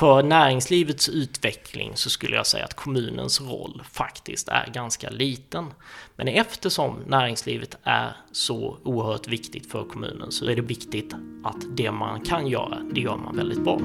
för 0.00 0.22
näringslivets 0.22 1.08
utveckling 1.08 1.92
så 1.94 2.10
skulle 2.10 2.36
jag 2.36 2.46
säga 2.46 2.64
att 2.64 2.74
kommunens 2.74 3.40
roll 3.40 3.82
faktiskt 3.92 4.48
är 4.48 4.70
ganska 4.74 5.10
liten. 5.10 5.66
Men 6.16 6.28
eftersom 6.28 6.96
näringslivet 7.06 7.76
är 7.82 8.16
så 8.32 8.78
oerhört 8.82 9.28
viktigt 9.28 9.70
för 9.70 9.84
kommunen 9.84 10.32
så 10.32 10.44
är 10.44 10.56
det 10.56 10.62
viktigt 10.62 11.14
att 11.44 11.76
det 11.76 11.90
man 11.90 12.20
kan 12.20 12.46
göra, 12.46 12.78
det 12.94 13.00
gör 13.00 13.16
man 13.16 13.36
väldigt 13.36 13.64
bra. 13.64 13.80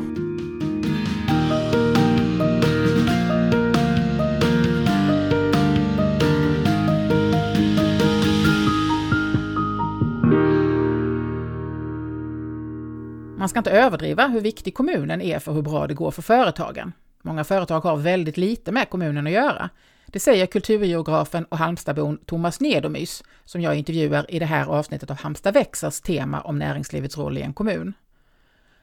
Man 13.45 13.49
ska 13.49 13.59
inte 13.59 13.71
överdriva 13.71 14.27
hur 14.27 14.41
viktig 14.41 14.73
kommunen 14.73 15.21
är 15.21 15.39
för 15.39 15.51
hur 15.51 15.61
bra 15.61 15.87
det 15.87 15.93
går 15.93 16.11
för 16.11 16.21
företagen. 16.21 16.93
Många 17.21 17.43
företag 17.43 17.81
har 17.81 17.97
väldigt 17.97 18.37
lite 18.37 18.71
med 18.71 18.89
kommunen 18.89 19.27
att 19.27 19.33
göra. 19.33 19.69
Det 20.05 20.19
säger 20.19 20.45
kulturgeografen 20.45 21.45
och 21.45 21.57
Halmstadbon 21.57 22.17
Thomas 22.17 22.59
Nedomys, 22.59 23.23
som 23.43 23.61
jag 23.61 23.75
intervjuar 23.75 24.31
i 24.31 24.39
det 24.39 24.45
här 24.45 24.65
avsnittet 24.65 25.11
av 25.11 25.17
Halmstad 25.17 25.53
växers 25.53 26.01
tema 26.01 26.41
om 26.41 26.59
näringslivets 26.59 27.17
roll 27.17 27.37
i 27.37 27.41
en 27.41 27.53
kommun. 27.53 27.93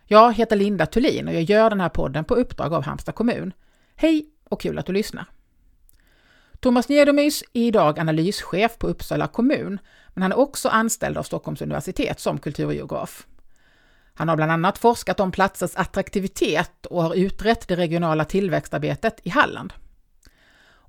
Jag 0.04 0.32
heter 0.32 0.56
Linda 0.56 0.86
Thulin 0.86 1.28
och 1.28 1.34
jag 1.34 1.42
gör 1.42 1.70
den 1.70 1.80
här 1.80 1.88
podden 1.88 2.24
på 2.24 2.34
uppdrag 2.34 2.74
av 2.74 2.84
Halmstad 2.84 3.14
kommun. 3.14 3.52
Hej 3.96 4.26
och 4.44 4.60
kul 4.60 4.78
att 4.78 4.86
du 4.86 4.92
lyssnar! 4.92 5.26
Thomas 6.60 6.88
Nedomys 6.88 7.42
är 7.52 7.62
idag 7.62 7.98
analyschef 7.98 8.78
på 8.78 8.86
Uppsala 8.86 9.26
kommun, 9.26 9.78
men 10.08 10.22
han 10.22 10.32
är 10.32 10.38
också 10.38 10.68
anställd 10.68 11.18
av 11.18 11.22
Stockholms 11.22 11.62
universitet 11.62 12.20
som 12.20 12.38
kulturgeograf. 12.38 13.26
Han 14.14 14.28
har 14.28 14.36
bland 14.36 14.52
annat 14.52 14.78
forskat 14.78 15.20
om 15.20 15.32
platsers 15.32 15.76
attraktivitet 15.76 16.86
och 16.86 17.02
har 17.02 17.14
utrett 17.14 17.68
det 17.68 17.76
regionala 17.76 18.24
tillväxtarbetet 18.24 19.20
i 19.22 19.30
Halland. 19.30 19.72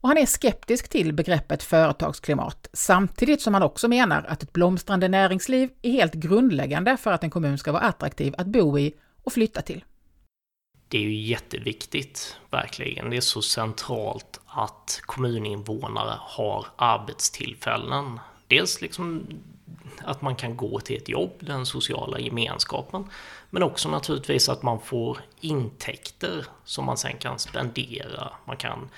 Och 0.03 0.09
han 0.09 0.17
är 0.17 0.25
skeptisk 0.25 0.89
till 0.89 1.13
begreppet 1.13 1.63
företagsklimat, 1.63 2.67
samtidigt 2.73 3.41
som 3.41 3.53
han 3.53 3.63
också 3.63 3.88
menar 3.88 4.25
att 4.27 4.44
ett 4.44 4.53
blomstrande 4.53 5.07
näringsliv 5.07 5.69
är 5.81 5.91
helt 5.91 6.13
grundläggande 6.13 6.97
för 6.97 7.11
att 7.11 7.23
en 7.23 7.29
kommun 7.29 7.57
ska 7.57 7.71
vara 7.71 7.83
attraktiv 7.83 8.35
att 8.38 8.47
bo 8.47 8.79
i 8.79 8.94
och 9.23 9.33
flytta 9.33 9.61
till. 9.61 9.83
Det 10.88 10.97
är 10.97 11.01
ju 11.01 11.16
jätteviktigt, 11.16 12.38
verkligen. 12.51 13.09
Det 13.09 13.17
är 13.17 13.21
så 13.21 13.41
centralt 13.41 14.39
att 14.45 15.01
kommuninvånare 15.01 16.17
har 16.19 16.66
arbetstillfällen. 16.75 18.19
Dels 18.47 18.81
liksom 18.81 19.27
att 20.03 20.21
man 20.21 20.35
kan 20.35 20.57
gå 20.57 20.79
till 20.79 20.97
ett 20.97 21.09
jobb, 21.09 21.31
den 21.39 21.66
sociala 21.66 22.19
gemenskapen. 22.19 23.09
Men 23.49 23.63
också 23.63 23.89
naturligtvis 23.89 24.49
att 24.49 24.63
man 24.63 24.79
får 24.79 25.17
intäkter 25.39 26.45
som 26.63 26.85
man 26.85 26.97
sen 26.97 27.17
kan 27.17 27.39
spendera. 27.39 28.31
Man 28.45 28.57
kan 28.57 28.89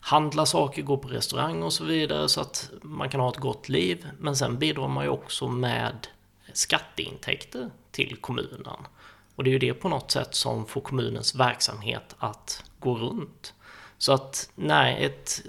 handla 0.00 0.46
saker, 0.46 0.82
gå 0.82 0.96
på 0.96 1.08
restaurang 1.08 1.62
och 1.62 1.72
så 1.72 1.84
vidare 1.84 2.28
så 2.28 2.40
att 2.40 2.70
man 2.82 3.08
kan 3.08 3.20
ha 3.20 3.28
ett 3.28 3.36
gott 3.36 3.68
liv. 3.68 4.08
Men 4.18 4.36
sen 4.36 4.58
bidrar 4.58 4.88
man 4.88 5.04
ju 5.04 5.10
också 5.10 5.48
med 5.48 6.06
skatteintäkter 6.52 7.70
till 7.90 8.16
kommunen. 8.16 8.86
Och 9.34 9.44
det 9.44 9.50
är 9.50 9.52
ju 9.52 9.58
det 9.58 9.74
på 9.74 9.88
något 9.88 10.10
sätt 10.10 10.34
som 10.34 10.66
får 10.66 10.80
kommunens 10.80 11.34
verksamhet 11.34 12.16
att 12.18 12.64
gå 12.80 12.94
runt. 12.94 13.54
Så 13.98 14.12
att 14.12 14.50
nej, 14.54 15.04
ett 15.04 15.42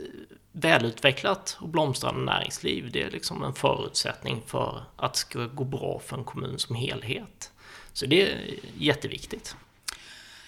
välutvecklat 0.53 1.57
och 1.61 1.69
blomstrande 1.69 2.21
näringsliv, 2.21 2.91
det 2.91 3.03
är 3.03 3.11
liksom 3.11 3.43
en 3.43 3.53
förutsättning 3.53 4.41
för 4.45 4.83
att 4.95 5.13
det 5.13 5.19
ska 5.19 5.45
gå 5.45 5.63
bra 5.63 6.01
för 6.05 6.17
en 6.17 6.23
kommun 6.23 6.59
som 6.59 6.75
helhet. 6.75 7.51
Så 7.93 8.05
det 8.05 8.31
är 8.31 8.39
jätteviktigt. 8.77 9.55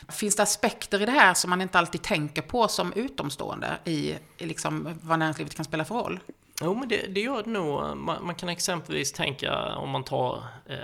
Finns 0.10 0.36
det 0.36 0.44
aspekter 0.44 1.02
i 1.02 1.06
det 1.06 1.12
här 1.12 1.34
som 1.34 1.50
man 1.50 1.62
inte 1.62 1.80
alltid 1.80 2.02
tänker 2.02 2.42
på 2.42 2.68
som 2.68 2.94
utomstående 2.94 3.78
i, 3.86 4.16
i 4.38 4.46
liksom 4.46 5.00
vad 5.02 5.20
näringslivet 5.20 5.56
kan 5.56 5.66
spela 5.66 5.86
för 5.86 5.96
roll? 5.96 6.20
Jo, 6.62 6.76
men 6.76 6.88
det, 6.88 7.08
det 7.08 7.22
gör 7.22 7.44
det 7.44 7.50
nog. 7.50 7.98
Man, 7.98 8.26
man, 8.26 8.36
kan 8.36 8.50
exempelvis 8.50 9.12
tänka 9.12 9.76
om 9.76 9.90
man 9.90 10.04
tar 10.04 10.44
eh, 10.66 10.78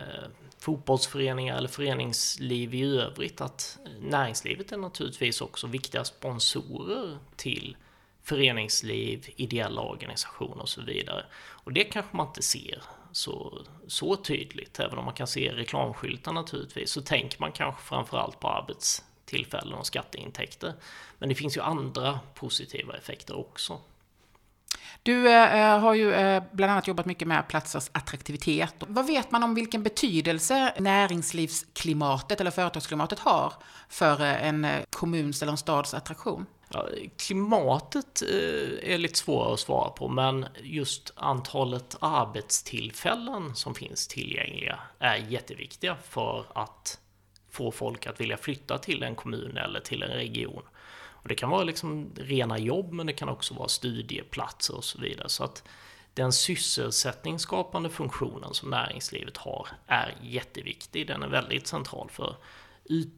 fotbollsföreningar 0.60 1.58
eller 1.58 1.70
föreningsliv 1.70 2.74
i 2.74 2.98
övrigt 2.98 3.42
att 3.42 3.78
näringslivet 4.02 4.72
är 4.72 4.78
naturligtvis 4.78 5.42
också 5.42 5.68
viktiga 5.68 6.04
sponsorer 6.04 7.18
till 7.36 7.78
föreningsliv, 8.24 9.30
ideella 9.36 9.82
organisationer 9.82 10.62
och 10.62 10.70
så 10.70 10.82
vidare. 10.82 11.26
Och 11.36 11.74
det 11.74 11.84
kanske 11.84 12.18
man 12.18 12.28
inte 12.28 12.42
ser 12.42 12.84
så, 13.12 13.66
så 13.88 14.16
tydligt, 14.16 14.80
även 14.80 14.98
om 14.98 15.06
man 15.06 15.14
kan 15.14 15.28
se 15.28 15.52
reklamskyltar 15.52 16.34
naturligtvis, 16.34 16.92
så 16.92 17.02
tänker 17.02 17.40
man 17.40 17.52
kanske 17.52 17.82
framförallt 17.82 18.40
på 18.40 18.50
arbetstillfällen 18.50 19.74
och 19.74 19.86
skatteintäkter. 19.86 20.74
Men 21.20 21.30
det 21.30 21.36
finns 21.36 21.58
ju 21.58 21.62
andra 21.62 22.20
positiva 22.34 22.94
effekter 22.98 23.40
också. 23.40 23.80
Du 25.04 25.30
eh, 25.30 25.56
eh 25.56 25.80
har 25.80 25.94
ju 25.94 26.14
eh, 26.14 26.44
bland 26.52 26.72
annat 26.72 26.88
jobbat 26.88 27.06
mycket 27.06 27.28
med 27.28 27.48
platsers 27.48 27.90
attraktivitet. 27.92 28.76
Vad 28.80 29.08
vet 29.08 29.32
man 29.32 29.44
om 29.44 29.56
vilken 29.56 29.84
betydelse 29.84 30.74
näringslivsklimatet 30.80 32.42
eller 32.42 32.52
företagsklimatet 32.52 33.20
har 33.20 33.54
för 33.90 34.22
eh, 34.22 34.48
en 34.48 34.66
eh, 34.66 34.84
kommuns 34.90 35.42
eller 35.42 35.52
en 35.52 35.58
stads 35.58 35.94
attraktion? 35.94 36.46
Ja, 36.74 36.88
klimatet 37.18 38.22
eh, 38.22 38.94
är 38.94 38.98
lite 38.98 39.18
svårare 39.18 39.54
att 39.54 39.60
svara 39.60 39.90
på, 39.90 40.08
men 40.08 40.46
just 40.64 41.14
antalet 41.16 41.98
arbetstillfällen 42.00 43.56
som 43.56 43.76
finns 43.76 44.08
tillgängliga 44.08 44.80
är 45.00 45.16
jätteviktiga 45.16 45.96
för 46.10 46.46
att 46.54 47.00
få 47.50 47.72
folk 47.72 48.08
att 48.08 48.22
vilja 48.22 48.38
flytta 48.38 48.78
till 48.78 49.04
en 49.04 49.16
kommun 49.16 49.58
eller 49.58 49.80
till 49.80 50.04
en 50.04 50.10
region. 50.12 50.64
Och 51.22 51.28
det 51.28 51.36
kan 51.36 51.50
vara 51.50 51.64
liksom 51.64 52.12
rena 52.16 52.58
jobb, 52.60 52.92
men 52.94 53.08
det 53.08 53.14
kan 53.14 53.30
också 53.30 53.54
vara 53.54 53.68
studieplatser 53.68 54.76
och 54.76 54.84
så 54.84 55.00
vidare. 55.00 55.30
Så 55.30 55.44
att 55.44 55.64
den 56.14 56.34
sysselsättningsskapande 56.34 57.90
funktionen 57.90 58.54
som 58.54 58.70
näringslivet 58.70 59.38
har 59.38 59.68
är 59.88 60.16
jätteviktig. 60.22 61.08
Den 61.08 61.24
är 61.24 61.28
väldigt 61.28 61.68
central 61.68 62.10
för 62.12 62.36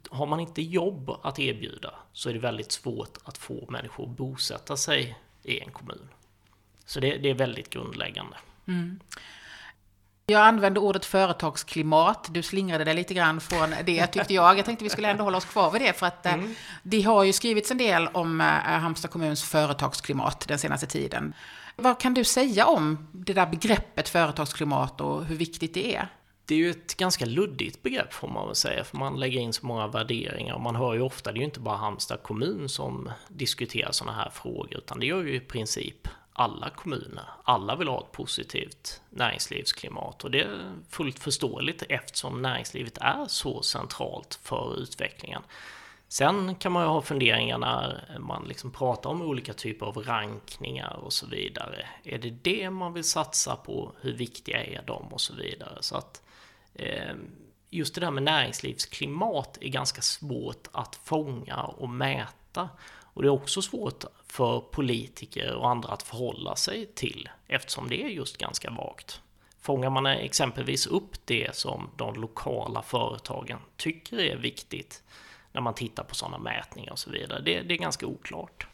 har 0.10 0.26
man 0.26 0.40
inte 0.40 0.62
jobb 0.62 1.10
att 1.24 1.40
erbjuda 1.40 1.94
så 2.14 2.30
är 2.30 2.34
det 2.34 2.40
väldigt 2.40 2.72
svårt 2.72 3.18
att 3.24 3.38
få 3.38 3.66
människor 3.70 4.04
att 4.04 4.18
bosätta 4.18 4.78
sig 4.78 5.18
i 5.44 5.60
en 5.60 5.72
kommun. 5.72 6.10
Så 6.86 7.00
det, 7.00 7.18
det 7.18 7.30
är 7.30 7.34
väldigt 7.34 7.70
grundläggande. 7.70 8.38
Mm. 8.68 9.00
Jag 10.26 10.42
använde 10.42 10.80
ordet 10.80 11.06
företagsklimat. 11.06 12.28
Du 12.32 12.44
slingrade 12.44 12.84
dig 12.84 12.94
lite 12.94 13.14
grann 13.14 13.42
från 13.42 13.76
det 13.86 14.08
tyckte 14.08 14.34
jag. 14.34 14.58
Jag 14.58 14.66
tänkte 14.66 14.84
vi 14.84 14.90
skulle 14.90 15.10
ändå 15.10 15.24
hålla 15.24 15.38
oss 15.38 15.46
kvar 15.46 15.72
vid 15.72 15.82
det 15.82 15.94
för 15.94 16.06
att 16.06 16.26
eh, 16.26 16.34
mm. 16.34 16.56
det 16.84 17.02
har 17.02 17.24
ju 17.24 17.34
skrivits 17.34 17.72
en 17.72 17.78
del 17.78 18.08
om 18.08 18.42
eh, 18.42 18.48
Halmstad 18.48 19.12
kommuns 19.12 19.44
företagsklimat 19.44 20.48
den 20.48 20.60
senaste 20.60 20.88
tiden. 20.88 21.34
Vad 21.76 22.00
kan 22.00 22.14
du 22.14 22.24
säga 22.24 22.66
om 22.66 23.08
det 23.12 23.34
där 23.34 23.46
begreppet 23.46 24.10
företagsklimat 24.10 25.02
och 25.02 25.26
hur 25.26 25.36
viktigt 25.36 25.74
det 25.74 25.96
är? 25.96 26.08
Det 26.46 26.56
är 26.56 26.60
ju 26.60 26.70
ett 26.70 26.98
ganska 26.98 27.26
luddigt 27.26 27.84
begrepp 27.84 28.14
får 28.14 28.28
man 28.28 28.48
väl 28.48 28.56
säga, 28.56 28.84
för 28.84 28.98
man 28.98 29.20
lägger 29.20 29.40
in 29.40 29.54
så 29.54 29.66
många 29.66 29.88
värderingar. 29.88 30.54
Och 30.54 30.62
man 30.62 30.76
hör 30.76 30.94
ju 30.94 31.02
ofta, 31.02 31.32
det 31.32 31.38
är 31.38 31.40
ju 31.40 31.46
inte 31.46 31.60
bara 31.60 31.78
Halmstad 31.78 32.24
kommun 32.24 32.70
som 32.70 33.12
diskuterar 33.28 33.92
sådana 33.92 34.18
här 34.18 34.30
frågor, 34.30 34.78
utan 34.78 35.00
det 35.00 35.06
gör 35.06 35.24
ju 35.24 35.36
i 35.36 35.40
princip 35.40 36.08
alla 36.34 36.70
kommuner. 36.70 37.26
Alla 37.44 37.76
vill 37.76 37.88
ha 37.88 38.00
ett 38.00 38.12
positivt 38.12 39.02
näringslivsklimat 39.10 40.24
och 40.24 40.32
det 40.32 40.42
är 40.42 40.74
fullt 40.90 41.20
förståeligt 41.20 41.84
eftersom 41.90 42.42
näringslivet 42.42 42.98
är 42.98 43.26
så 43.28 43.62
centralt 43.62 44.40
för 44.44 44.80
utvecklingen. 44.80 45.42
Sen 46.08 46.56
kan 46.56 46.72
man 46.72 46.84
ju 46.84 46.90
ha 46.90 47.02
funderingar 47.02 47.58
när 47.58 48.20
man 48.20 48.46
liksom 48.48 48.72
pratar 48.72 49.10
om 49.10 49.22
olika 49.22 49.54
typer 49.54 49.86
av 49.86 49.98
rankningar 49.98 51.00
och 51.04 51.14
så 51.14 51.28
vidare. 51.28 51.86
Är 52.04 52.18
det 52.18 52.30
det 52.30 52.70
man 52.70 52.94
vill 52.94 53.04
satsa 53.04 53.56
på? 53.56 53.92
Hur 54.02 54.14
viktiga 54.14 54.64
är 54.64 54.84
de 54.88 55.14
och 55.14 55.22
så 55.22 55.36
vidare? 55.36 55.78
Så 55.82 55.96
att 55.96 56.24
Eh, 56.24 56.33
Ehm, 56.76 57.32
just 57.70 57.96
det 57.96 58.02
där 58.02 58.12
med 58.12 58.24
näringslivsklimat 58.24 59.58
är 59.62 59.70
ganska 59.70 60.02
svårt 60.02 60.68
att 60.72 60.96
fånga 60.96 61.64
och 61.64 61.90
mäta. 61.90 62.70
Och 62.86 63.22
det 63.22 63.28
är 63.28 63.32
också 63.32 63.62
svårt 63.62 64.04
för 64.28 64.60
politiker 64.60 65.54
och 65.54 65.70
andra 65.70 65.90
att 65.90 66.04
förhålla 66.04 66.56
sig 66.56 66.86
till 66.86 67.30
eftersom 67.48 67.90
det 67.90 68.04
är 68.04 68.08
just 68.08 68.38
ganska 68.38 68.70
vagt. 68.70 69.22
Fångar 69.62 69.90
man 69.90 70.06
exempelvis 70.06 70.88
upp 70.88 71.26
det 71.26 71.56
som 71.56 71.90
de 71.98 72.16
lokala 72.16 72.82
företagen 72.82 73.60
tycker 73.78 74.20
är 74.20 74.38
viktigt 74.38 75.04
när 75.52 75.62
man 75.62 75.74
tittar 75.74 76.04
på 76.04 76.16
sådana 76.16 76.38
mätningar 76.38 76.92
och 76.92 77.00
så 77.00 77.10
vidare, 77.10 77.42
det, 77.42 77.62
det 77.62 77.74
är 77.74 77.78
ganska 77.78 78.06
oklart. 78.06 78.68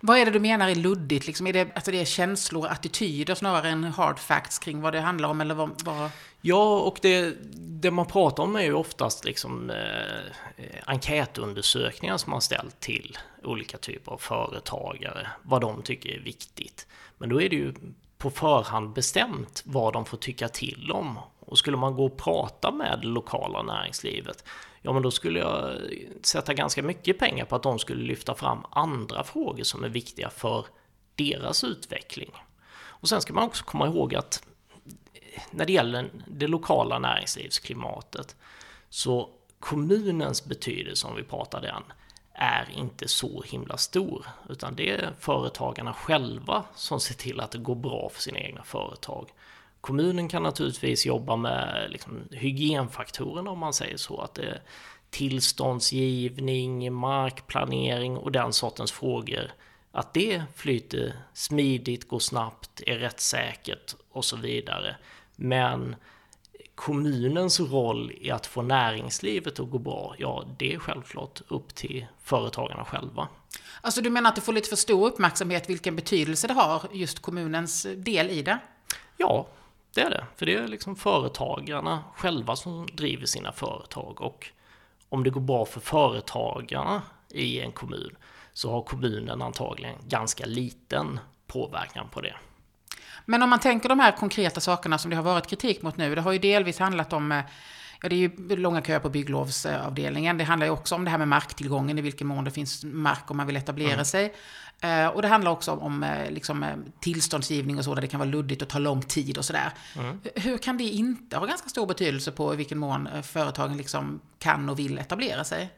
Vad 0.00 0.18
är 0.18 0.24
det 0.24 0.30
du 0.30 0.40
menar 0.40 0.68
är 0.68 0.74
luddigt? 0.74 1.26
Liksom, 1.26 1.46
är, 1.46 1.52
det, 1.52 1.68
alltså 1.74 1.90
det 1.90 2.00
är 2.00 2.04
känslor 2.04 2.64
och 2.64 2.72
attityder 2.72 3.34
snarare 3.34 3.68
än 3.68 3.84
hard 3.84 4.18
facts 4.18 4.58
kring 4.58 4.80
vad 4.80 4.92
det 4.92 5.00
handlar 5.00 5.28
om? 5.28 5.40
Eller 5.40 5.54
vad, 5.54 5.82
vad... 5.84 6.10
Ja, 6.40 6.80
och 6.80 6.98
det, 7.02 7.36
det 7.54 7.90
man 7.90 8.06
pratar 8.06 8.42
om 8.42 8.56
är 8.56 8.62
ju 8.62 8.74
oftast 8.74 9.24
liksom, 9.24 9.70
eh, 9.70 10.16
eh, 10.56 10.82
enkätundersökningar 10.86 12.16
som 12.16 12.30
man 12.30 12.40
ställt 12.40 12.80
till 12.80 13.18
olika 13.44 13.78
typer 13.78 14.12
av 14.12 14.18
företagare, 14.18 15.28
vad 15.42 15.60
de 15.60 15.82
tycker 15.82 16.10
är 16.10 16.20
viktigt. 16.20 16.86
Men 17.18 17.28
då 17.28 17.42
är 17.42 17.48
det 17.48 17.56
ju 17.56 17.74
på 18.18 18.30
förhand 18.30 18.92
bestämt 18.92 19.62
vad 19.66 19.92
de 19.92 20.04
får 20.04 20.16
tycka 20.16 20.48
till 20.48 20.92
om. 20.92 21.18
Och 21.40 21.58
skulle 21.58 21.76
man 21.76 21.94
gå 21.94 22.06
och 22.06 22.16
prata 22.16 22.70
med 22.70 22.98
det 23.02 23.08
lokala 23.08 23.62
näringslivet, 23.62 24.44
ja 24.82 24.92
men 24.92 25.02
då 25.02 25.10
skulle 25.10 25.38
jag 25.38 25.76
sätta 26.22 26.54
ganska 26.54 26.82
mycket 26.82 27.18
pengar 27.18 27.44
på 27.44 27.56
att 27.56 27.62
de 27.62 27.78
skulle 27.78 28.02
lyfta 28.02 28.34
fram 28.34 28.64
andra 28.70 29.24
frågor 29.24 29.64
som 29.64 29.84
är 29.84 29.88
viktiga 29.88 30.30
för 30.30 30.66
deras 31.14 31.64
utveckling. 31.64 32.30
Och 32.72 33.08
sen 33.08 33.20
ska 33.20 33.32
man 33.32 33.44
också 33.44 33.64
komma 33.64 33.86
ihåg 33.86 34.14
att 34.14 34.42
när 35.50 35.66
det 35.66 35.72
gäller 35.72 36.10
det 36.26 36.46
lokala 36.46 36.98
näringslivsklimatet 36.98 38.36
så 38.88 39.30
kommunens 39.60 40.44
betydelse, 40.44 41.06
om 41.06 41.16
vi 41.16 41.22
pratar 41.22 41.60
den, 41.60 41.82
är 42.32 42.68
inte 42.76 43.08
så 43.08 43.42
himla 43.42 43.76
stor, 43.76 44.26
utan 44.48 44.74
det 44.74 44.90
är 44.90 45.12
företagarna 45.18 45.92
själva 45.92 46.64
som 46.74 47.00
ser 47.00 47.14
till 47.14 47.40
att 47.40 47.50
det 47.50 47.58
går 47.58 47.74
bra 47.74 48.10
för 48.12 48.22
sina 48.22 48.38
egna 48.38 48.62
företag. 48.62 49.28
Kommunen 49.80 50.28
kan 50.28 50.42
naturligtvis 50.42 51.06
jobba 51.06 51.36
med 51.36 51.86
liksom, 51.90 52.28
hygienfaktorerna 52.30 53.50
om 53.50 53.58
man 53.58 53.72
säger 53.72 53.96
så, 53.96 54.20
att 54.20 54.34
det 54.34 54.42
är 54.42 54.62
tillståndsgivning, 55.10 56.92
markplanering 56.92 58.16
och 58.16 58.32
den 58.32 58.52
sortens 58.52 58.92
frågor. 58.92 59.52
Att 59.92 60.14
det 60.14 60.42
flyter 60.56 61.12
smidigt, 61.34 62.08
går 62.08 62.18
snabbt, 62.18 62.82
är 62.86 62.98
rättssäkert 62.98 63.94
och 64.10 64.24
så 64.24 64.36
vidare. 64.36 64.96
Men 65.42 65.96
kommunens 66.74 67.60
roll 67.60 68.12
i 68.20 68.30
att 68.30 68.46
få 68.46 68.62
näringslivet 68.62 69.60
att 69.60 69.70
gå 69.70 69.78
bra, 69.78 70.14
ja 70.18 70.44
det 70.58 70.74
är 70.74 70.78
självklart 70.78 71.40
upp 71.48 71.74
till 71.74 72.06
företagarna 72.22 72.84
själva. 72.84 73.28
Alltså 73.80 74.00
du 74.00 74.10
menar 74.10 74.30
att 74.30 74.34
det 74.34 74.40
får 74.40 74.52
lite 74.52 74.68
för 74.68 74.76
stor 74.76 75.06
uppmärksamhet 75.06 75.70
vilken 75.70 75.96
betydelse 75.96 76.46
det 76.46 76.54
har, 76.54 76.82
just 76.92 77.22
kommunens 77.22 77.86
del 77.96 78.30
i 78.30 78.42
det? 78.42 78.58
Ja, 79.16 79.46
det 79.94 80.00
är 80.00 80.10
det. 80.10 80.26
För 80.36 80.46
det 80.46 80.54
är 80.54 80.68
liksom 80.68 80.96
företagarna 80.96 82.04
själva 82.16 82.56
som 82.56 82.86
driver 82.92 83.26
sina 83.26 83.52
företag 83.52 84.20
och 84.20 84.48
om 85.08 85.24
det 85.24 85.30
går 85.30 85.40
bra 85.40 85.64
för 85.64 85.80
företagarna 85.80 87.02
i 87.28 87.60
en 87.60 87.72
kommun 87.72 88.16
så 88.52 88.70
har 88.70 88.82
kommunen 88.82 89.42
antagligen 89.42 89.96
ganska 90.08 90.46
liten 90.46 91.20
påverkan 91.46 92.08
på 92.08 92.20
det. 92.20 92.36
Men 93.24 93.42
om 93.42 93.50
man 93.50 93.60
tänker 93.60 93.88
de 93.88 94.00
här 94.00 94.12
konkreta 94.12 94.60
sakerna 94.60 94.98
som 94.98 95.10
det 95.10 95.16
har 95.16 95.22
varit 95.22 95.46
kritik 95.46 95.82
mot 95.82 95.96
nu, 95.96 96.14
det 96.14 96.20
har 96.20 96.32
ju 96.32 96.38
delvis 96.38 96.78
handlat 96.78 97.12
om 97.12 97.32
eh, 97.32 97.44
Ja, 98.02 98.08
det 98.08 98.14
är 98.14 98.18
ju 98.18 98.56
långa 98.56 98.82
köer 98.82 98.98
på 98.98 99.08
bygglovsavdelningen. 99.08 100.38
Det 100.38 100.44
handlar 100.44 100.66
ju 100.66 100.72
också 100.72 100.94
om 100.94 101.04
det 101.04 101.10
här 101.10 101.18
med 101.18 101.28
marktillgången, 101.28 101.98
i 101.98 102.02
vilken 102.02 102.26
mån 102.26 102.44
det 102.44 102.50
finns 102.50 102.84
mark 102.84 103.30
om 103.30 103.36
man 103.36 103.46
vill 103.46 103.56
etablera 103.56 103.92
mm. 103.92 104.04
sig. 104.04 104.34
Eh, 104.80 105.06
och 105.06 105.22
det 105.22 105.28
handlar 105.28 105.50
också 105.50 105.72
om 105.72 106.02
eh, 106.02 106.30
liksom, 106.30 106.64
tillståndsgivning 107.00 107.78
och 107.78 107.84
så, 107.84 107.94
där 107.94 108.02
det 108.02 108.08
kan 108.08 108.20
vara 108.20 108.30
luddigt 108.30 108.62
och 108.62 108.68
ta 108.68 108.78
lång 108.78 109.02
tid 109.02 109.38
och 109.38 109.44
sådär. 109.44 109.72
Mm. 109.96 110.20
Hur 110.34 110.58
kan 110.58 110.78
det 110.78 110.84
inte 110.84 111.36
ha 111.36 111.46
ganska 111.46 111.68
stor 111.68 111.86
betydelse 111.86 112.32
på 112.32 112.54
i 112.54 112.56
vilken 112.56 112.78
mån 112.78 113.08
företagen 113.22 113.76
liksom 113.76 114.20
kan 114.38 114.68
och 114.68 114.78
vill 114.78 114.98
etablera 114.98 115.44
sig? 115.44 115.70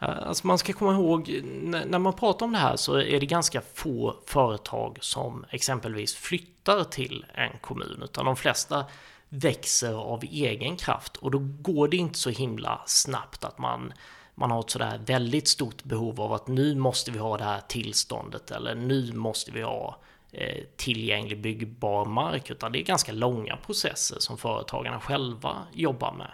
Eh, 0.00 0.08
alltså 0.28 0.46
man 0.46 0.58
ska 0.58 0.72
komma 0.72 0.92
ihåg, 0.92 1.42
när 1.86 1.98
man 1.98 2.12
pratar 2.12 2.46
om 2.46 2.52
det 2.52 2.58
här 2.58 2.76
så 2.76 2.94
är 2.94 3.20
det 3.20 3.26
ganska 3.26 3.62
få 3.74 4.16
företag 4.26 4.98
som 5.00 5.44
exempelvis 5.50 6.14
flyttar 6.14 6.84
till 6.84 7.26
en 7.34 7.58
kommun, 7.60 8.02
utan 8.04 8.24
de 8.24 8.36
flesta 8.36 8.84
växer 9.28 9.94
av 9.94 10.24
egen 10.24 10.76
kraft 10.76 11.16
och 11.16 11.30
då 11.30 11.38
går 11.38 11.88
det 11.88 11.96
inte 11.96 12.18
så 12.18 12.30
himla 12.30 12.80
snabbt 12.86 13.44
att 13.44 13.58
man 13.58 13.92
man 14.38 14.50
har 14.50 14.60
ett 14.60 14.70
sådär 14.70 15.00
väldigt 15.06 15.48
stort 15.48 15.84
behov 15.84 16.20
av 16.20 16.32
att 16.32 16.48
nu 16.48 16.74
måste 16.74 17.10
vi 17.10 17.18
ha 17.18 17.36
det 17.36 17.44
här 17.44 17.60
tillståndet 17.68 18.50
eller 18.50 18.74
nu 18.74 19.12
måste 19.12 19.50
vi 19.50 19.62
ha 19.62 20.00
eh, 20.32 20.64
tillgänglig 20.76 21.40
byggbar 21.40 22.04
mark 22.04 22.50
utan 22.50 22.72
det 22.72 22.80
är 22.80 22.84
ganska 22.84 23.12
långa 23.12 23.56
processer 23.56 24.16
som 24.18 24.38
företagarna 24.38 25.00
själva 25.00 25.66
jobbar 25.72 26.12
med. 26.12 26.30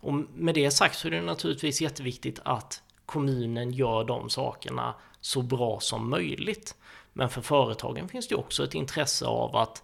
Och 0.00 0.14
med 0.34 0.54
det 0.54 0.70
sagt 0.70 0.98
så 0.98 1.06
är 1.06 1.10
det 1.10 1.20
naturligtvis 1.20 1.80
jätteviktigt 1.80 2.40
att 2.44 2.82
kommunen 3.06 3.72
gör 3.72 4.04
de 4.04 4.30
sakerna 4.30 4.94
så 5.20 5.42
bra 5.42 5.80
som 5.80 6.10
möjligt. 6.10 6.74
Men 7.12 7.28
för 7.28 7.40
företagen 7.40 8.08
finns 8.08 8.28
det 8.28 8.34
också 8.34 8.64
ett 8.64 8.74
intresse 8.74 9.26
av 9.26 9.56
att 9.56 9.82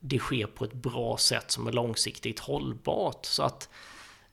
det 0.00 0.18
sker 0.18 0.46
på 0.46 0.64
ett 0.64 0.72
bra 0.72 1.16
sätt 1.16 1.50
som 1.50 1.66
är 1.66 1.72
långsiktigt 1.72 2.40
hållbart. 2.40 3.26
Så 3.26 3.42
att 3.42 3.68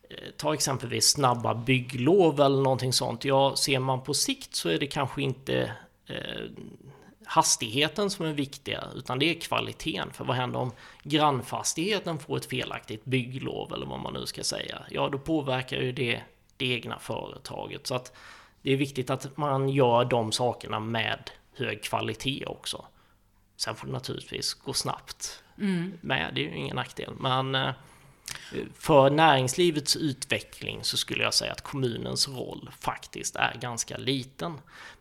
eh, 0.10 0.32
ta 0.38 0.54
exempelvis 0.54 1.08
snabba 1.10 1.54
bygglov 1.54 2.42
eller 2.42 2.62
någonting 2.62 2.94
sånt. 2.94 3.26
Ja, 3.26 3.56
ser 3.56 3.80
man 3.80 4.04
på 4.04 4.14
sikt 4.14 4.56
så 4.56 4.70
är 4.70 4.80
det 4.80 4.88
kanske 4.88 5.22
inte 5.22 5.72
eh, 6.08 6.52
hastigheten 7.26 8.10
som 8.10 8.26
är 8.26 8.34
viktiga, 8.34 8.84
utan 8.96 9.20
det 9.20 9.30
är 9.30 9.40
kvaliteten. 9.40 10.14
För 10.14 10.26
vad 10.26 10.36
händer 10.36 10.60
om 10.60 10.72
grannfastigheten 11.04 12.20
får 12.20 12.38
ett 12.38 12.46
felaktigt 12.46 13.06
bygglov 13.06 13.74
eller 13.74 13.86
vad 13.86 14.00
man 14.00 14.14
nu 14.14 14.26
ska 14.26 14.44
säga? 14.44 14.82
Ja, 14.90 15.10
då 15.10 15.18
påverkar 15.20 15.78
ju 15.78 15.92
det 15.92 16.22
det 16.62 16.68
egna 16.68 17.00
företaget. 17.00 17.88
Så 17.88 17.96
att 17.96 18.14
det 18.62 18.72
är 18.72 18.78
viktigt 18.78 19.10
att 19.10 19.38
man 19.38 19.70
gör 19.70 20.06
de 20.06 20.32
sakerna 20.32 20.80
med 20.80 21.32
hög 21.56 21.84
kvalitet 21.84 22.46
också. 22.46 22.86
Sen 23.58 23.76
får 23.76 23.88
det 23.88 23.94
naturligtvis 23.94 24.54
gå 24.54 24.74
snabbt 24.74 25.44
mm. 25.58 25.94
med, 26.02 26.32
det 26.36 26.42
är 26.42 26.50
ju 26.50 26.56
ingen 26.56 26.76
nackdel. 26.76 27.14
Men 27.20 27.56
eh, 27.56 27.72
för 28.74 29.10
näringslivets 29.10 29.96
utveckling 29.96 30.84
så 30.84 30.98
skulle 30.98 31.24
jag 31.24 31.34
säga 31.34 31.52
att 31.52 31.62
kommunens 31.62 32.28
roll 32.28 32.70
faktiskt 32.80 33.36
är 33.36 33.58
ganska 33.62 33.98
liten. 33.98 34.54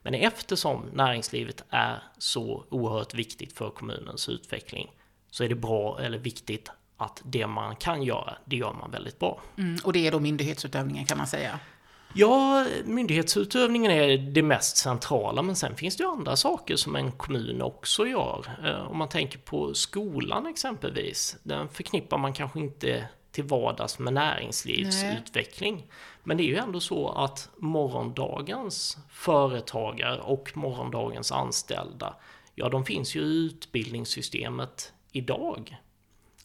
Men 0.02 0.14
eftersom 0.14 0.90
näringslivet 0.92 1.64
är 1.70 2.02
så 2.18 2.64
oerhört 2.68 3.14
viktigt 3.14 3.52
för 3.52 3.70
kommunens 3.70 4.28
utveckling 4.28 4.90
så 5.30 5.44
är 5.44 5.48
det 5.48 5.54
bra 5.54 6.00
eller 6.00 6.18
viktigt 6.18 6.70
att 7.00 7.22
det 7.24 7.46
man 7.46 7.76
kan 7.76 8.02
göra, 8.02 8.36
det 8.44 8.56
gör 8.56 8.72
man 8.72 8.90
väldigt 8.90 9.18
bra. 9.18 9.40
Mm, 9.58 9.78
och 9.84 9.92
det 9.92 10.06
är 10.06 10.12
då 10.12 10.20
myndighetsutövningen 10.20 11.06
kan 11.06 11.18
man 11.18 11.26
säga? 11.26 11.58
Ja, 12.14 12.66
myndighetsutövningen 12.84 13.92
är 13.92 14.18
det 14.18 14.42
mest 14.42 14.76
centrala, 14.76 15.42
men 15.42 15.56
sen 15.56 15.76
finns 15.76 15.96
det 15.96 16.02
ju 16.02 16.10
andra 16.10 16.36
saker 16.36 16.76
som 16.76 16.96
en 16.96 17.12
kommun 17.12 17.62
också 17.62 18.06
gör. 18.06 18.46
Eh, 18.64 18.90
om 18.90 18.98
man 18.98 19.08
tänker 19.08 19.38
på 19.38 19.74
skolan 19.74 20.46
exempelvis, 20.46 21.36
den 21.42 21.68
förknippar 21.68 22.18
man 22.18 22.32
kanske 22.32 22.60
inte 22.60 23.08
till 23.30 23.44
vardags 23.44 23.98
med 23.98 24.12
näringslivsutveckling. 24.12 25.74
Nej. 25.74 25.88
Men 26.22 26.36
det 26.36 26.42
är 26.42 26.48
ju 26.48 26.56
ändå 26.56 26.80
så 26.80 27.08
att 27.08 27.48
morgondagens 27.56 28.98
företagare 29.10 30.20
och 30.20 30.56
morgondagens 30.56 31.32
anställda, 31.32 32.14
ja 32.54 32.68
de 32.68 32.84
finns 32.84 33.14
ju 33.14 33.20
i 33.20 33.46
utbildningssystemet 33.46 34.92
idag. 35.12 35.76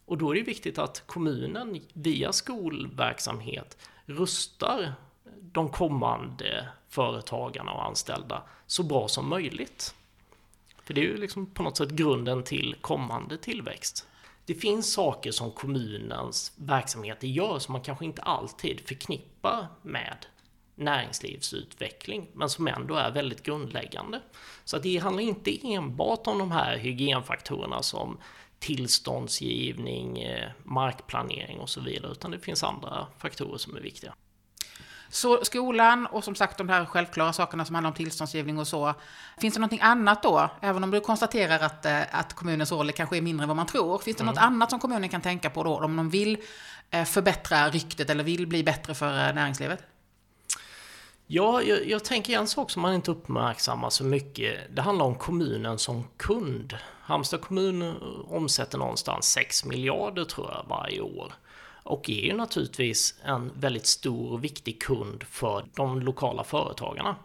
Och 0.06 0.18
då 0.18 0.30
är 0.30 0.34
det 0.34 0.42
viktigt 0.42 0.78
att 0.78 1.02
kommunen 1.06 1.80
via 1.92 2.32
skolverksamhet 2.32 3.78
rustar 4.06 4.94
de 5.40 5.68
kommande 5.68 6.68
företagarna 6.88 7.72
och 7.72 7.84
anställda 7.84 8.42
så 8.66 8.82
bra 8.82 9.08
som 9.08 9.28
möjligt. 9.28 9.94
För 10.82 10.94
det 10.94 11.00
är 11.00 11.04
ju 11.04 11.16
liksom 11.16 11.46
på 11.46 11.62
något 11.62 11.76
sätt 11.76 11.90
grunden 11.90 12.42
till 12.42 12.76
kommande 12.80 13.38
tillväxt. 13.38 14.06
Det 14.44 14.54
finns 14.54 14.92
saker 14.92 15.30
som 15.30 15.50
kommunens 15.50 16.52
verksamheter 16.56 17.26
gör 17.26 17.58
som 17.58 17.72
man 17.72 17.82
kanske 17.82 18.04
inte 18.04 18.22
alltid 18.22 18.80
förknippar 18.80 19.66
med 19.82 20.26
näringslivsutveckling, 20.74 22.28
men 22.32 22.48
som 22.50 22.68
ändå 22.68 22.94
är 22.94 23.10
väldigt 23.10 23.42
grundläggande. 23.42 24.20
Så 24.64 24.78
det 24.78 24.96
handlar 24.96 25.22
inte 25.22 25.66
enbart 25.66 26.26
om 26.26 26.38
de 26.38 26.50
här 26.50 26.76
hygienfaktorerna 26.76 27.82
som 27.82 28.18
tillståndsgivning, 28.58 30.18
eh, 30.18 30.50
markplanering 30.64 31.60
och 31.60 31.70
så 31.70 31.80
vidare, 31.80 32.12
utan 32.12 32.30
det 32.30 32.38
finns 32.38 32.62
andra 32.62 33.06
faktorer 33.18 33.58
som 33.58 33.76
är 33.76 33.80
viktiga. 33.80 34.14
Så 35.08 35.44
skolan 35.44 36.06
och 36.06 36.24
som 36.24 36.34
sagt 36.34 36.58
de 36.58 36.68
här 36.68 36.84
självklara 36.84 37.32
sakerna 37.32 37.64
som 37.64 37.74
handlar 37.74 37.90
om 37.90 37.96
tillståndsgivning 37.96 38.58
och 38.58 38.68
så. 38.68 38.94
Finns 39.38 39.54
det 39.54 39.60
någonting 39.60 39.80
annat 39.82 40.22
då? 40.22 40.50
Även 40.60 40.84
om 40.84 40.90
du 40.90 41.00
konstaterar 41.00 41.60
att, 41.60 41.86
eh, 41.86 42.00
att 42.10 42.32
kommunens 42.32 42.72
roll 42.72 42.92
kanske 42.92 43.16
är 43.16 43.22
mindre 43.22 43.44
än 43.44 43.48
vad 43.48 43.56
man 43.56 43.66
tror. 43.66 43.98
Finns 43.98 44.16
det 44.16 44.22
mm. 44.22 44.34
något 44.34 44.42
annat 44.42 44.70
som 44.70 44.80
kommunen 44.80 45.08
kan 45.08 45.20
tänka 45.20 45.50
på 45.50 45.62
då 45.62 45.78
om 45.78 45.96
de 45.96 46.10
vill 46.10 46.38
eh, 46.90 47.04
förbättra 47.04 47.68
ryktet 47.68 48.10
eller 48.10 48.24
vill 48.24 48.46
bli 48.46 48.64
bättre 48.64 48.94
för 48.94 49.32
näringslivet? 49.32 49.82
Ja, 51.28 51.62
jag, 51.62 51.86
jag, 51.88 52.04
tänker 52.04 52.38
en 52.38 52.46
sak 52.46 52.70
som 52.70 52.82
man 52.82 52.94
inte 52.94 53.10
uppmärksammar 53.10 53.90
så 53.90 54.04
mycket. 54.04 54.76
Det 54.76 54.82
handlar 54.82 55.04
om 55.06 55.14
kommunen 55.14 55.78
som 55.78 56.04
kund. 56.16 56.76
Halmstad 57.00 57.40
kommun 57.40 57.94
omsätter 58.28 58.78
någonstans 58.78 59.26
6 59.26 59.64
miljarder 59.64 60.24
tror 60.24 60.50
jag 60.50 60.64
varje 60.68 61.00
år. 61.00 61.32
Och 61.82 62.10
är 62.10 62.24
ju 62.24 62.32
naturligtvis 62.32 63.14
en 63.24 63.52
väldigt 63.54 63.86
stor 63.86 64.32
och 64.32 64.44
viktig 64.44 64.82
kund 64.82 65.24
för 65.24 65.64
de 65.74 66.00
lokala 66.00 66.44
företagarna. 66.44 67.16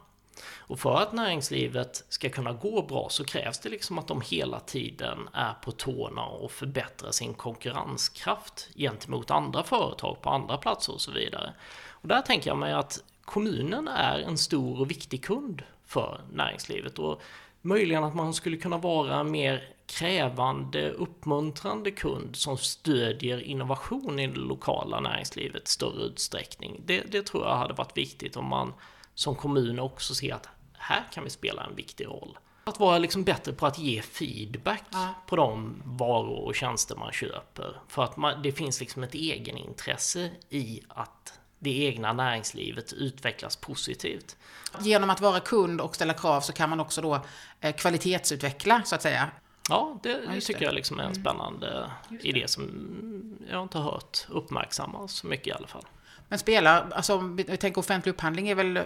Och 0.58 0.80
för 0.80 0.96
att 0.96 1.14
näringslivet 1.14 2.06
ska 2.10 2.30
kunna 2.30 2.54
gå 2.54 2.82
bra 2.82 3.08
så 3.10 3.24
krävs 3.26 3.60
det 3.60 3.70
liksom 3.70 4.00
att 4.00 4.08
de 4.08 4.22
hela 4.22 4.60
tiden 4.60 5.30
är 5.34 5.54
på 5.54 5.72
tårna 5.72 6.26
och 6.26 6.52
förbättrar 6.52 7.12
sin 7.12 7.34
konkurrenskraft 7.34 8.70
gentemot 8.76 9.32
andra 9.32 9.64
företag 9.64 10.22
på 10.22 10.30
andra 10.30 10.58
platser 10.58 10.94
och 10.94 11.02
så 11.02 11.12
vidare. 11.12 11.54
Och 11.90 12.08
där 12.08 12.22
tänker 12.22 12.50
jag 12.50 12.58
mig 12.58 12.74
att 12.74 13.04
kommunen 13.32 13.88
är 13.88 14.20
en 14.20 14.38
stor 14.38 14.80
och 14.80 14.92
viktig 14.92 15.24
kund 15.24 15.64
för 15.86 16.22
näringslivet 16.34 17.00
och 17.00 17.22
möjligen 17.62 18.04
att 18.04 18.16
man 18.16 18.34
skulle 18.34 18.58
kunna 18.58 18.78
vara 18.78 19.24
mer 19.24 19.74
krävande, 19.86 20.92
uppmuntrande 20.92 21.92
kund 21.92 22.36
som 22.36 22.58
stödjer 22.58 23.42
innovation 23.42 24.20
i 24.20 24.28
det 24.28 24.40
lokala 24.40 25.00
näringslivet 25.00 25.68
i 25.68 25.72
större 25.72 26.04
utsträckning. 26.04 26.82
Det, 26.86 27.02
det 27.12 27.22
tror 27.22 27.48
jag 27.48 27.56
hade 27.56 27.74
varit 27.74 27.98
viktigt 27.98 28.38
om 28.38 28.46
man 28.46 28.74
som 29.14 29.36
kommun 29.36 29.80
också 29.80 30.14
ser 30.14 30.34
att 30.34 30.48
här 30.74 31.04
kan 31.14 31.24
vi 31.24 31.30
spela 31.30 31.64
en 31.64 31.76
viktig 31.76 32.06
roll. 32.06 32.38
Att 32.64 32.80
vara 32.80 32.98
liksom 32.98 33.24
bättre 33.24 33.54
på 33.54 33.66
att 33.66 33.80
ge 33.80 34.02
feedback 34.02 34.84
ja. 34.92 35.14
på 35.28 35.36
de 35.36 35.82
varor 35.86 36.46
och 36.46 36.56
tjänster 36.56 36.96
man 36.96 37.12
köper. 37.12 37.82
För 37.88 38.04
att 38.04 38.18
man, 38.18 38.42
det 38.42 38.52
finns 38.52 38.80
liksom 38.80 39.04
ett 39.04 39.14
egenintresse 39.14 40.30
i 40.50 40.82
att 40.88 41.41
det 41.62 41.86
egna 41.86 42.14
näringslivet 42.14 42.94
utvecklas 42.94 43.56
positivt. 43.56 44.38
Genom 44.80 45.10
att 45.10 45.22
vara 45.22 45.40
kund 45.40 45.82
och 45.82 45.96
ställa 45.96 46.14
krav 46.14 46.42
så 46.42 46.54
kan 46.54 46.70
man 46.70 46.80
också 46.80 47.02
då 47.02 47.26
eh, 47.62 47.76
kvalitetsutveckla 47.76 48.82
så 48.86 48.96
att 48.96 49.02
säga. 49.02 49.30
Ja, 49.70 50.00
det, 50.04 50.22
det 50.28 50.42
tycker 50.42 50.60
det. 50.60 50.66
jag 50.66 50.74
liksom 50.74 51.00
är 51.00 51.04
en 51.04 51.12
mm. 51.12 51.24
spännande 51.24 51.90
mm. 52.10 52.22
idé 52.24 52.48
som 52.48 53.38
jag 53.50 53.62
inte 53.62 53.78
har 53.78 53.92
hört 53.92 54.26
uppmärksammas 54.30 55.12
så 55.12 55.28
mycket 55.28 55.48
i 55.48 55.52
alla 55.52 55.68
fall. 55.68 55.86
Men 56.28 56.40
spelar, 56.40 56.92
alltså 56.92 57.16
om 57.16 57.36
vi 57.36 57.44
tänker 57.44 57.80
offentlig 57.80 58.14
upphandling 58.14 58.50
är 58.50 58.56
väl 58.56 58.80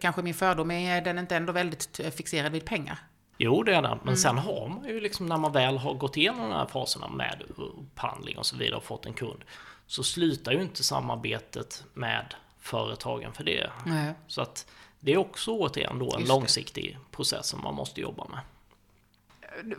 kanske 0.00 0.22
min 0.22 0.34
fördom, 0.34 0.70
är 0.70 1.00
den 1.00 1.18
inte 1.18 1.36
ändå 1.36 1.52
väldigt 1.52 2.00
fixerad 2.14 2.52
vid 2.52 2.64
pengar? 2.64 2.98
Jo, 3.38 3.62
det 3.62 3.74
är 3.74 3.82
den. 3.82 3.98
Men 3.98 4.00
mm. 4.02 4.16
sen 4.16 4.38
har 4.38 4.68
man 4.68 4.88
ju 4.88 5.00
liksom 5.00 5.26
när 5.26 5.36
man 5.36 5.52
väl 5.52 5.78
har 5.78 5.94
gått 5.94 6.16
igenom 6.16 6.50
de 6.50 6.52
här 6.52 6.66
faserna 6.66 7.08
med 7.08 7.42
upphandling 7.56 8.38
och 8.38 8.46
så 8.46 8.56
vidare 8.56 8.76
och 8.76 8.84
fått 8.84 9.06
en 9.06 9.12
kund 9.12 9.44
så 9.90 10.02
slutar 10.02 10.52
ju 10.52 10.62
inte 10.62 10.84
samarbetet 10.84 11.84
med 11.94 12.34
företagen 12.60 13.32
för 13.32 13.44
det. 13.44 13.70
Nej. 13.86 14.14
Så 14.26 14.42
att 14.42 14.66
det 15.00 15.12
är 15.12 15.16
också 15.16 15.50
återigen 15.50 15.98
då 15.98 16.14
en 16.14 16.20
Just 16.20 16.28
långsiktig 16.28 16.98
det. 17.00 17.16
process 17.16 17.46
som 17.46 17.62
man 17.62 17.74
måste 17.74 18.00
jobba 18.00 18.26
med. 18.28 18.40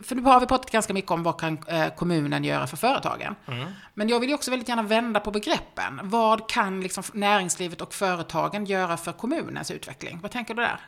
För 0.02 0.14
nu 0.14 0.22
har 0.22 0.40
vi 0.40 0.46
pratat 0.46 0.70
ganska 0.70 0.94
mycket 0.94 1.10
om 1.10 1.22
vad 1.22 1.40
kan 1.40 1.58
eh, 1.68 1.94
kommunen 1.94 2.44
göra 2.44 2.66
för 2.66 2.76
företagen. 2.76 3.34
Mm. 3.46 3.72
Men 3.94 4.08
jag 4.08 4.20
vill 4.20 4.28
ju 4.28 4.34
också 4.34 4.50
väldigt 4.50 4.68
gärna 4.68 4.82
vända 4.82 5.20
på 5.20 5.30
begreppen. 5.30 6.00
Vad 6.02 6.48
kan 6.48 6.80
liksom 6.80 7.04
näringslivet 7.12 7.80
och 7.80 7.94
företagen 7.94 8.64
göra 8.66 8.96
för 8.96 9.12
kommunens 9.12 9.70
utveckling? 9.70 10.18
Vad 10.22 10.30
tänker 10.30 10.54
du 10.54 10.62
där? 10.62 10.80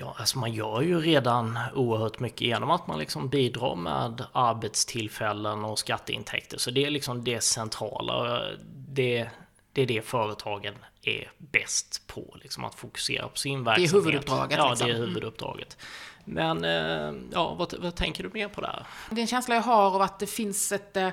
Ja, 0.00 0.14
alltså 0.18 0.38
man 0.38 0.52
gör 0.52 0.80
ju 0.80 1.00
redan 1.00 1.58
oerhört 1.74 2.20
mycket 2.20 2.40
genom 2.40 2.70
att 2.70 2.86
man 2.86 2.98
liksom 2.98 3.28
bidrar 3.28 3.74
med 3.74 4.24
arbetstillfällen 4.32 5.64
och 5.64 5.78
skatteintäkter. 5.78 6.58
Så 6.58 6.70
det 6.70 6.84
är 6.84 6.90
liksom 6.90 7.24
det 7.24 7.40
centrala. 7.40 8.42
Det, 8.88 9.28
det 9.72 9.82
är 9.82 9.86
det 9.86 10.06
företagen 10.06 10.74
är 11.02 11.30
bäst 11.38 12.06
på, 12.06 12.36
liksom 12.42 12.64
att 12.64 12.74
fokusera 12.74 13.28
på 13.28 13.38
sin 13.38 13.64
verksamhet. 13.64 13.90
Det 13.92 13.96
är 13.96 14.00
huvuduppdraget. 14.00 14.58
Ja, 14.58 14.70
liksom. 14.70 14.88
det 14.88 14.92
är 14.92 14.96
mm. 14.96 15.08
huvuduppdraget. 15.08 15.76
Men 16.24 16.64
eh, 16.64 17.12
ja, 17.32 17.54
vad, 17.54 17.74
vad 17.78 17.94
tänker 17.94 18.22
du 18.22 18.30
mer 18.30 18.48
på 18.48 18.60
där? 18.60 18.86
Det 19.10 19.16
är 19.16 19.22
en 19.22 19.26
känsla 19.26 19.54
jag 19.54 19.62
har 19.62 19.82
av 19.82 20.02
att 20.02 20.18
det 20.18 20.26
finns 20.26 20.72
ett 20.72 20.96
eh, 20.96 21.08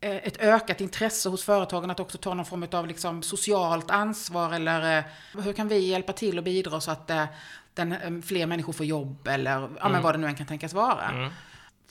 ett 0.00 0.40
ökat 0.40 0.80
intresse 0.80 1.28
hos 1.28 1.44
företagen 1.44 1.90
att 1.90 2.00
också 2.00 2.18
ta 2.18 2.34
någon 2.34 2.44
form 2.44 2.66
av 2.72 2.86
liksom 2.86 3.22
socialt 3.22 3.90
ansvar 3.90 4.52
eller 4.52 4.98
eh, 4.98 5.04
hur 5.42 5.52
kan 5.52 5.68
vi 5.68 5.78
hjälpa 5.78 6.12
till 6.12 6.38
och 6.38 6.44
bidra 6.44 6.80
så 6.80 6.90
att 6.90 7.10
den, 7.74 8.22
fler 8.22 8.46
människor 8.46 8.72
får 8.72 8.86
jobb 8.86 9.28
eller 9.28 9.50
ja, 9.50 9.68
men 9.82 9.90
mm. 9.90 10.02
vad 10.02 10.14
det 10.14 10.18
nu 10.18 10.26
än 10.26 10.34
kan 10.34 10.46
tänkas 10.46 10.72
vara. 10.72 11.10
Mm. 11.10 11.30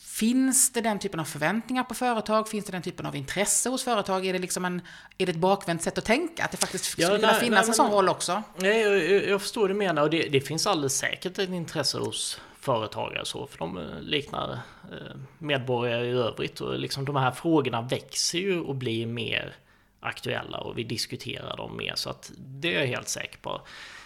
Finns 0.02 0.74
det 0.74 0.82
den 0.82 1.00
typen 1.00 1.20
av 1.20 1.24
förväntningar 1.24 1.84
på 1.84 1.94
företag? 1.94 2.50
Finns 2.50 2.66
det 2.66 2.72
den 2.72 2.82
typen 2.82 3.06
av 3.06 3.16
intresse 3.16 3.70
hos 3.70 3.84
företag? 3.84 4.26
Är 4.26 4.34
det, 4.34 4.40
liksom 4.40 4.66
en, 4.66 4.82
är 5.18 5.26
det 5.26 5.32
ett 5.32 5.38
bakvänt 5.38 5.82
sätt 5.82 5.98
att 5.98 6.06
tänka? 6.06 6.46
Att 6.46 6.52
det 6.52 6.58
faktiskt 6.58 6.86
skulle 6.86 7.08
ja, 7.08 7.16
kunna 7.16 7.34
finnas 7.34 7.62
nej, 7.62 7.70
en 7.70 7.74
sån 7.74 7.92
roll 7.92 8.10
också? 8.10 8.44
Nej, 8.56 8.82
jag, 8.82 9.30
jag 9.30 9.42
förstår 9.42 9.68
det 9.68 9.74
du 9.74 9.78
menar 9.78 10.02
och 10.02 10.10
det, 10.10 10.30
det, 10.30 10.42
finns 10.42 10.68
alldeles 10.68 10.98
säkert 10.98 11.40
ett 11.40 11.50
intresse 11.50 11.98
hos 11.98 12.42
företagare 12.60 13.26
så, 13.26 13.48
för 13.48 13.58
de 13.58 13.78
eh, 13.78 14.02
liknar 14.02 14.52
eh, 14.92 15.18
medborgare 15.38 16.06
i 16.06 16.12
övrigt 16.12 16.62
och 16.62 16.80
liksom 16.80 17.06
de 17.06 17.16
här 17.16 17.32
frågorna 17.32 17.82
växer 17.82 18.40
ju 18.40 18.60
och 18.60 18.76
blir 18.76 19.06
mer 19.06 19.56
aktuella 20.00 20.58
och 20.58 20.78
vi 20.78 20.84
diskuterar 20.84 21.58
dem 21.58 21.78
mer 21.78 21.94
så 21.96 22.10
att 22.10 22.32
det 22.38 22.76
är 22.76 22.80
jag 22.80 22.88
helt 22.88 23.10
säker 23.10 23.38
på. 23.38 23.62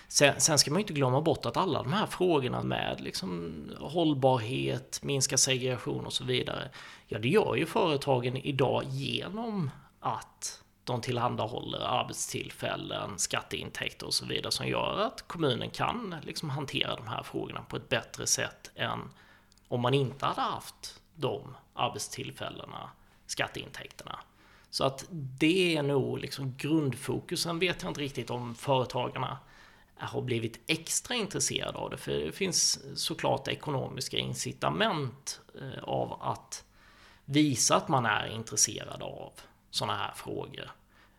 Sen, 0.08 0.42
sen, 0.42 0.60
ska 0.60 0.72
man 0.72 0.80
ju 0.80 0.84
inte 0.84 0.94
glömma 0.94 1.22
bort 1.22 1.46
att 1.46 1.58
alla 1.58 1.84
de 1.84 1.94
här 1.94 2.06
frågorna 2.06 2.64
med 2.64 3.02
liksom 3.02 3.54
hållbarhet, 3.80 5.00
minska 5.04 5.38
segregation 5.38 6.06
och 6.06 6.14
så 6.14 6.24
vidare. 6.24 6.70
Ja, 7.08 7.20
det 7.20 7.30
gör 7.30 7.56
ju 7.56 7.66
företagen 7.66 8.38
idag 8.38 8.84
genom 8.86 9.72
att 10.00 10.64
de 10.84 11.02
tillhandahåller 11.02 11.80
arbetstillfällen, 11.80 13.20
skatteintäkter 13.20 14.06
och 14.06 14.14
så 14.14 14.26
vidare 14.26 14.52
som 14.52 14.68
gör 14.68 15.00
att 15.00 15.28
kommunen 15.28 15.70
kan 15.70 16.16
liksom 16.24 16.50
hantera 16.50 16.96
de 16.96 17.08
här 17.08 17.24
frågorna 17.24 17.62
på 17.62 17.76
ett 17.76 17.90
bättre 17.90 18.28
sätt 18.28 18.72
än 18.76 19.00
om 19.68 19.82
man 19.82 19.94
inte 19.94 20.26
hade 20.26 20.42
haft 20.42 21.02
de 21.16 21.56
arbetstillfällena, 21.74 22.90
skatteintäkterna. 23.28 24.20
Så 24.70 24.84
att 24.84 25.06
det 25.10 25.78
är 25.78 25.84
nog 25.84 26.20
liksom 26.20 26.56
grundfokusen 26.58 27.60
vet 27.60 27.82
jag 27.82 27.90
inte 27.90 28.02
riktigt 28.02 28.30
om 28.30 28.56
företagarna 28.56 29.38
har 29.98 30.22
blivit 30.22 30.60
extra 30.68 31.16
intresserade 31.16 31.78
av 31.78 31.90
det. 31.90 31.98
För 31.98 32.12
det 32.12 32.32
finns 32.32 32.80
såklart 32.96 33.48
ekonomiska 33.48 34.18
incitament 34.18 35.42
eh, 35.62 35.84
av 35.84 36.22
att 36.22 36.66
visa 37.26 37.76
att 37.76 37.88
man 37.88 38.06
är 38.06 38.28
intresserad 38.28 39.04
av 39.04 39.32
sådana 39.70 39.98
här 39.98 40.14
frågor. 40.16 40.72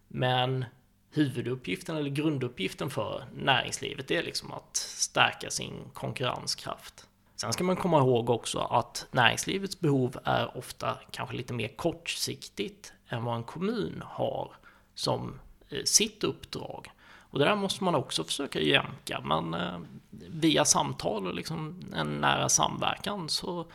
Men 0.08 0.64
huvuduppgiften 1.10 1.96
eller 1.96 2.10
grunduppgiften 2.10 2.90
för 2.90 3.24
näringslivet 3.34 4.10
är 4.10 4.22
liksom 4.22 4.52
att 4.52 4.76
stärka 4.76 5.50
sin 5.50 5.90
konkurrenskraft. 5.94 7.06
Sen 7.36 7.52
ska 7.52 7.64
man 7.64 7.76
komma 7.76 7.98
ihåg 7.98 8.30
också 8.30 8.58
att 8.58 9.06
näringslivets 9.10 9.80
behov 9.80 10.18
är 10.24 10.56
ofta 10.56 10.98
kanske 11.10 11.36
lite 11.36 11.54
mer 11.54 11.68
kortsiktigt 11.68 12.92
än 13.08 13.24
vad 13.24 13.36
en 13.36 13.44
kommun 13.44 14.02
har 14.06 14.52
som 14.94 15.40
eh, 15.68 15.84
sitt 15.84 16.24
uppdrag. 16.24 16.90
Och 17.30 17.38
det 17.38 17.44
där 17.44 17.56
måste 17.56 17.84
man 17.84 17.94
också 17.94 18.24
försöka 18.24 18.60
jämka. 18.60 19.20
Men 19.24 19.54
eh, 19.54 19.78
via 20.10 20.64
samtal 20.64 21.26
och 21.26 21.34
liksom 21.34 21.82
en 21.94 22.06
nära 22.06 22.48
samverkan 22.48 23.28
så 23.28 23.66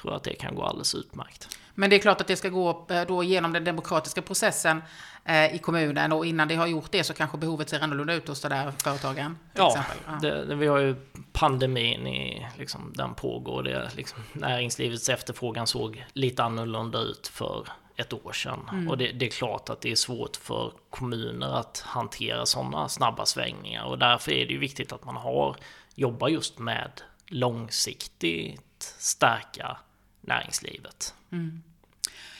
tror 0.00 0.12
jag 0.12 0.16
att 0.16 0.24
det 0.24 0.34
kan 0.34 0.54
gå 0.54 0.62
alldeles 0.62 0.94
utmärkt. 0.94 1.58
Men 1.74 1.90
det 1.90 1.96
är 1.96 2.00
klart 2.00 2.20
att 2.20 2.26
det 2.26 2.36
ska 2.36 2.48
gå 2.48 2.86
eh, 2.90 3.02
då 3.02 3.22
genom 3.22 3.52
den 3.52 3.64
demokratiska 3.64 4.22
processen 4.22 4.82
eh, 5.24 5.54
i 5.54 5.58
kommunen 5.58 6.12
och 6.12 6.26
innan 6.26 6.48
det 6.48 6.54
har 6.54 6.66
gjort 6.66 6.92
det 6.92 7.04
så 7.04 7.14
kanske 7.14 7.38
behovet 7.38 7.68
ser 7.68 7.80
annorlunda 7.80 8.14
ut 8.14 8.28
hos 8.28 8.40
de 8.40 8.48
där 8.48 8.72
företagen? 8.82 9.38
Ja, 9.54 9.84
ja. 10.06 10.12
Det, 10.22 10.44
det, 10.44 10.54
vi 10.54 10.66
har 10.66 10.78
ju 10.78 10.96
pandemin, 11.32 12.06
i, 12.06 12.46
liksom, 12.58 12.92
den 12.94 13.14
pågår. 13.14 13.62
Det, 13.62 13.90
liksom, 13.96 14.22
näringslivets 14.32 15.08
efterfrågan 15.08 15.66
såg 15.66 16.04
lite 16.12 16.42
annorlunda 16.44 16.98
ut 16.98 17.28
för 17.28 17.68
ett 17.96 18.12
år 18.12 18.32
sedan. 18.32 18.60
Mm. 18.72 18.88
Och 18.88 18.98
det, 18.98 19.12
det, 19.12 19.26
är 19.26 19.30
klart 19.30 19.70
att 19.70 19.80
det 19.80 19.92
är 19.92 19.96
svårt 19.96 20.36
för 20.36 20.72
kommuner 20.90 21.56
att 21.56 21.82
hantera 21.86 22.46
sådana 22.46 22.88
snabba 22.88 23.26
svängningar. 23.26 23.84
Och 23.84 23.98
därför 23.98 24.32
är 24.32 24.46
det 24.46 24.52
ju 24.52 24.58
viktigt 24.58 24.92
att 24.92 25.04
man 25.04 25.16
har, 25.16 25.56
jobbar 25.94 26.28
just 26.28 26.58
med 26.58 26.90
långsiktigt 27.26 28.94
stärka 28.98 29.76
näringslivet. 30.20 31.14
Mm. 31.32 31.62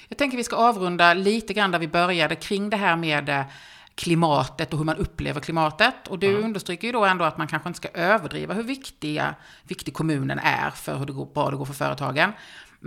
Jag 0.08 0.18
tänker 0.18 0.36
vi 0.36 0.44
ska 0.44 0.56
avrunda 0.56 1.14
lite 1.14 1.54
grann 1.54 1.70
där 1.70 1.78
vi 1.78 1.88
började 1.88 2.36
kring 2.36 2.70
det 2.70 2.76
här 2.76 2.96
med 2.96 3.28
eh, 3.28 3.44
klimatet 3.94 4.72
och 4.72 4.78
hur 4.78 4.84
man 4.84 4.96
upplever 4.96 5.40
klimatet. 5.40 6.08
Och 6.08 6.18
du 6.18 6.30
mm. 6.30 6.44
understryker 6.44 6.86
ju 6.86 6.92
då 6.92 7.04
ändå 7.04 7.24
att 7.24 7.38
man 7.38 7.46
kanske 7.46 7.68
inte 7.68 7.76
ska 7.76 7.88
överdriva 7.88 8.54
hur 8.54 8.62
viktiga, 8.62 9.34
viktig 9.62 9.94
kommunen 9.94 10.38
är 10.38 10.70
för 10.70 10.98
hur 10.98 11.06
det 11.06 11.12
går, 11.12 11.26
bra 11.26 11.50
det 11.50 11.56
går 11.56 11.64
för 11.64 11.74
företagen. 11.74 12.32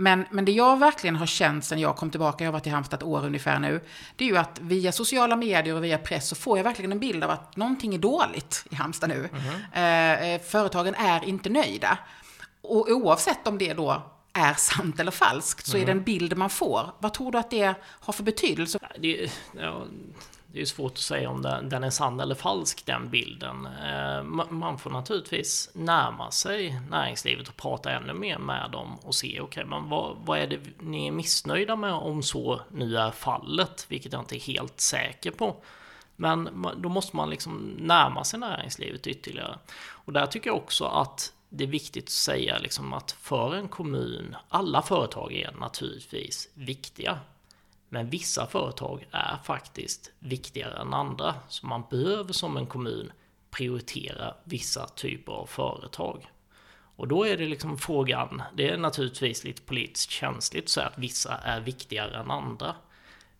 Men, 0.00 0.24
men 0.30 0.44
det 0.44 0.52
jag 0.52 0.78
verkligen 0.78 1.16
har 1.16 1.26
känt 1.26 1.64
sen 1.64 1.78
jag 1.78 1.96
kom 1.96 2.10
tillbaka, 2.10 2.44
jag 2.44 2.48
har 2.48 2.52
varit 2.52 2.66
i 2.66 2.70
Halmstad 2.70 2.96
ett 2.96 3.02
år 3.02 3.26
ungefär 3.26 3.58
nu, 3.58 3.80
det 4.16 4.24
är 4.24 4.28
ju 4.28 4.36
att 4.36 4.58
via 4.60 4.92
sociala 4.92 5.36
medier 5.36 5.74
och 5.74 5.84
via 5.84 5.98
press 5.98 6.28
så 6.28 6.34
får 6.34 6.58
jag 6.58 6.64
verkligen 6.64 6.92
en 6.92 6.98
bild 6.98 7.24
av 7.24 7.30
att 7.30 7.56
någonting 7.56 7.94
är 7.94 7.98
dåligt 7.98 8.64
i 8.70 8.74
Halmstad 8.74 9.08
nu. 9.08 9.28
Mm. 9.72 10.34
Eh, 10.34 10.40
företagen 10.40 10.94
är 10.94 11.24
inte 11.24 11.48
nöjda. 11.48 11.98
Och 12.60 12.88
oavsett 12.88 13.46
om 13.46 13.58
det 13.58 13.74
då 13.74 14.02
är 14.32 14.54
sant 14.54 15.00
eller 15.00 15.10
falskt, 15.10 15.66
så 15.66 15.76
mm. 15.76 15.82
är 15.82 15.86
det 15.86 15.92
en 15.92 16.04
bild 16.04 16.36
man 16.36 16.50
får. 16.50 16.90
Vad 16.98 17.12
tror 17.14 17.32
du 17.32 17.38
att 17.38 17.50
det 17.50 17.74
har 17.84 18.12
för 18.12 18.22
betydelse? 18.22 18.78
Det, 18.98 19.30
ja, 19.60 19.84
det 20.52 20.60
är 20.60 20.64
svårt 20.64 20.92
att 20.92 20.98
säga 20.98 21.30
om 21.30 21.42
den, 21.42 21.84
är 21.84 21.90
sann 21.90 22.20
eller 22.20 22.34
falsk, 22.34 22.86
den 22.86 23.10
bilden. 23.10 23.66
Eh, 23.66 24.22
man 24.50 24.78
får 24.78 24.90
naturligtvis 24.90 25.70
närma 25.72 26.30
sig 26.30 26.80
näringslivet 26.90 27.48
och 27.48 27.56
prata 27.56 27.90
ännu 27.90 28.12
mer 28.12 28.38
med 28.38 28.70
dem 28.70 28.98
och 29.02 29.14
se, 29.14 29.28
okej, 29.28 29.42
okay, 29.42 29.64
men 29.64 29.88
vad, 29.88 30.16
vad 30.24 30.38
är 30.38 30.46
det 30.46 30.60
ni 30.80 31.06
är 31.06 31.12
missnöjda 31.12 31.76
med 31.76 31.92
om 31.92 32.22
så 32.22 32.60
nu 32.70 32.96
är 32.96 33.10
fallet, 33.10 33.86
vilket 33.88 34.12
jag 34.12 34.22
inte 34.22 34.36
är 34.36 34.40
helt 34.40 34.80
säker 34.80 35.30
på. 35.30 35.56
Men 36.16 36.66
då 36.76 36.88
måste 36.88 37.16
man 37.16 37.30
liksom 37.30 37.76
närma 37.78 38.24
sig 38.24 38.40
näringslivet 38.40 39.06
ytterligare. 39.06 39.58
Och 39.90 40.12
där 40.12 40.26
tycker 40.26 40.50
jag 40.50 40.56
också 40.56 40.84
att 40.84 41.32
det 41.48 41.64
är 41.64 41.68
viktigt 41.68 42.04
att 42.04 42.10
säga 42.10 42.58
liksom 42.58 42.92
att 42.92 43.12
för 43.12 43.54
en 43.54 43.68
kommun, 43.68 44.36
alla 44.48 44.82
företag 44.82 45.32
är 45.32 45.52
naturligtvis 45.60 46.48
viktiga. 46.54 47.18
Men 47.88 48.10
vissa 48.10 48.46
företag 48.46 49.06
är 49.10 49.36
faktiskt 49.44 50.12
viktigare 50.18 50.80
än 50.80 50.94
andra. 50.94 51.34
Så 51.48 51.66
man 51.66 51.82
behöver 51.90 52.32
som 52.32 52.56
en 52.56 52.66
kommun 52.66 53.12
prioritera 53.50 54.34
vissa 54.44 54.88
typer 54.88 55.32
av 55.32 55.46
företag. 55.46 56.30
Och 56.96 57.08
då 57.08 57.26
är 57.26 57.36
det 57.36 57.46
liksom 57.46 57.78
frågan, 57.78 58.42
det 58.56 58.68
är 58.68 58.76
naturligtvis 58.76 59.44
lite 59.44 59.62
politiskt 59.62 60.10
känsligt 60.10 60.68
så 60.68 60.80
att 60.80 60.98
vissa 60.98 61.34
är 61.38 61.60
viktigare 61.60 62.16
än 62.20 62.30
andra. 62.30 62.74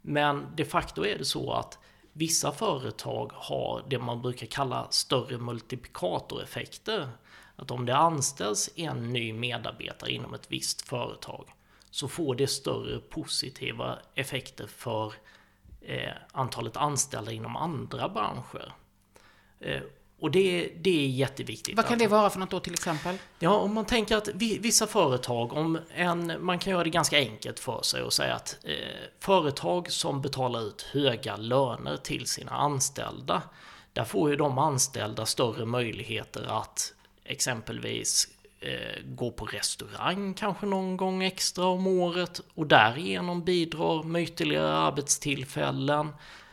Men 0.03 0.47
de 0.57 0.65
facto 0.65 1.05
är 1.05 1.19
det 1.19 1.25
så 1.25 1.53
att 1.53 1.79
vissa 2.13 2.53
företag 2.53 3.33
har 3.35 3.85
det 3.89 3.99
man 3.99 4.23
brukar 4.23 4.47
kalla 4.47 4.87
större 4.91 5.39
multiplikatoreffekter. 5.39 7.09
Att 7.57 7.71
om 7.71 7.87
det 7.87 7.97
anställs 7.97 8.71
en 8.77 9.13
ny 9.13 9.33
medarbetare 9.33 10.11
inom 10.11 10.35
ett 10.35 10.51
visst 10.51 10.89
företag 10.89 11.45
så 11.99 12.09
får 12.09 12.35
det 12.35 12.47
större 12.47 12.99
positiva 12.99 13.99
effekter 14.15 14.67
för 14.67 15.15
eh, 15.81 16.13
antalet 16.33 16.77
anställda 16.77 17.33
inom 17.33 17.57
andra 17.57 18.09
branscher. 18.09 18.73
Eh, 19.61 19.83
och 20.21 20.31
det, 20.31 20.73
det 20.77 21.05
är 21.05 21.09
jätteviktigt. 21.09 21.77
Vad 21.77 21.87
kan 21.87 21.99
det 21.99 22.07
vara 22.07 22.31
för 22.31 22.39
något 22.39 22.51
då 22.51 22.61
till 22.61 22.73
exempel? 22.73 23.19
Ja, 23.39 23.57
om 23.57 23.75
man 23.75 23.85
tänker 23.85 24.17
att 24.17 24.29
vissa 24.35 24.87
företag, 24.87 25.53
om 25.53 25.79
en, 25.95 26.45
man 26.45 26.59
kan 26.59 26.71
göra 26.71 26.85
det 26.85 26.91
ganska 26.91 27.19
enkelt 27.19 27.59
för 27.59 27.83
sig 27.83 28.03
och 28.03 28.13
säga 28.13 28.35
att 28.35 28.59
eh, 28.63 28.75
företag 29.21 29.93
som 29.93 30.23
betalar 30.23 30.61
ut 30.61 30.83
höga 30.83 31.37
löner 31.37 31.97
till 31.97 32.27
sina 32.27 32.53
anställda, 32.53 33.43
där 33.93 34.05
får 34.05 34.31
ju 34.31 34.37
de 34.37 34.59
anställda 34.59 35.27
större 35.27 35.65
möjligheter 35.65 36.47
att 36.49 36.95
exempelvis 37.25 38.29
eh, 38.61 39.03
gå 39.05 39.31
på 39.31 39.45
restaurang 39.45 40.35
kanske 40.35 40.67
någon 40.67 40.97
gång 40.97 41.23
extra 41.23 41.65
om 41.65 41.87
året 41.87 42.41
och 42.55 42.67
därigenom 42.67 43.45
bidrar 43.45 44.03
med 44.03 44.23
ytterligare 44.23 44.73
arbetstillfällen. 44.73 46.13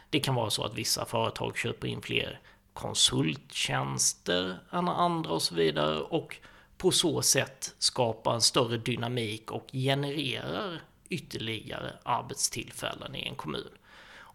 Det 0.09 0.19
kan 0.19 0.35
vara 0.35 0.50
så 0.50 0.63
att 0.63 0.74
vissa 0.74 1.05
företag 1.05 1.57
köper 1.57 1.88
in 1.88 2.01
fler 2.01 2.39
konsulttjänster 2.74 4.57
än 4.71 4.88
andra 4.88 5.31
och 5.31 5.41
så 5.41 5.55
vidare 5.55 6.00
och 6.00 6.38
på 6.77 6.91
så 6.91 7.21
sätt 7.21 7.75
skapar 7.79 8.33
en 8.33 8.41
större 8.41 8.77
dynamik 8.77 9.51
och 9.51 9.67
genererar 9.71 10.81
ytterligare 11.09 11.93
arbetstillfällen 12.03 13.15
i 13.15 13.27
en 13.27 13.35
kommun. 13.35 13.69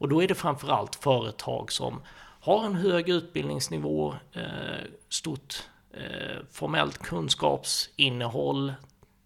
Och 0.01 0.09
då 0.09 0.23
är 0.23 0.29
det 0.29 0.35
framförallt 0.35 0.95
företag 0.95 1.73
som 1.73 2.03
har 2.41 2.65
en 2.65 2.75
hög 2.75 3.09
utbildningsnivå, 3.09 4.15
eh, 4.33 4.85
stort 5.09 5.63
Eh, 5.95 6.37
formellt 6.51 6.99
kunskapsinnehåll, 6.99 8.75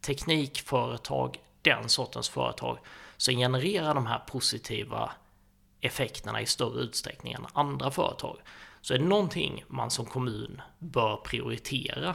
teknikföretag, 0.01 1.39
den 1.63 1.89
sortens 1.89 2.29
företag 2.29 2.79
som 3.17 3.35
genererar 3.35 3.95
de 3.95 4.07
här 4.07 4.19
positiva 4.19 5.13
effekterna 5.81 6.41
i 6.41 6.47
större 6.47 6.81
utsträckning 6.81 7.33
än 7.33 7.47
andra 7.53 7.91
företag. 7.91 8.39
Så 8.81 8.95
är 8.95 8.99
det 8.99 9.05
någonting 9.05 9.65
man 9.69 9.91
som 9.91 10.05
kommun 10.05 10.63
bör 10.79 11.17
prioritera 11.17 12.15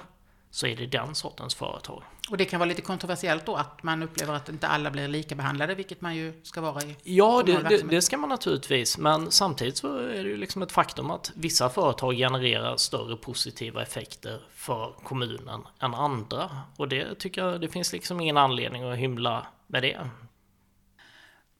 så 0.51 0.67
är 0.67 0.75
det 0.75 0.85
den 0.85 1.15
sortens 1.15 1.55
företag. 1.55 2.03
Och 2.29 2.37
det 2.37 2.45
kan 2.45 2.59
vara 2.59 2.67
lite 2.67 2.81
kontroversiellt 2.81 3.45
då 3.45 3.55
att 3.55 3.83
man 3.83 4.03
upplever 4.03 4.33
att 4.33 4.49
inte 4.49 4.67
alla 4.67 4.91
blir 4.91 5.07
lika 5.07 5.35
behandlade, 5.35 5.75
vilket 5.75 6.01
man 6.01 6.15
ju 6.15 6.33
ska 6.43 6.61
vara 6.61 6.81
i 6.81 6.95
Ja, 7.03 7.43
det, 7.45 7.69
det, 7.69 7.77
det, 7.77 8.01
ska 8.01 8.17
man 8.17 8.29
naturligtvis, 8.29 8.97
men 8.97 9.31
samtidigt 9.31 9.77
så 9.77 9.97
är 9.97 10.23
det 10.23 10.29
ju 10.29 10.37
liksom 10.37 10.61
ett 10.61 10.71
faktum 10.71 11.11
att 11.11 11.31
vissa 11.35 11.69
företag 11.69 12.15
genererar 12.15 12.77
större 12.77 13.15
positiva 13.15 13.81
effekter 13.81 14.41
för 14.53 14.93
kommunen 15.03 15.61
än 15.79 15.93
andra. 15.93 16.49
Och 16.77 16.87
det 16.87 17.15
tycker 17.15 17.45
jag, 17.45 17.61
det 17.61 17.67
finns 17.67 17.93
liksom 17.93 18.21
ingen 18.21 18.37
anledning 18.37 18.83
att 18.83 18.97
hymla 18.97 19.47
med 19.67 19.83
det. 19.83 20.09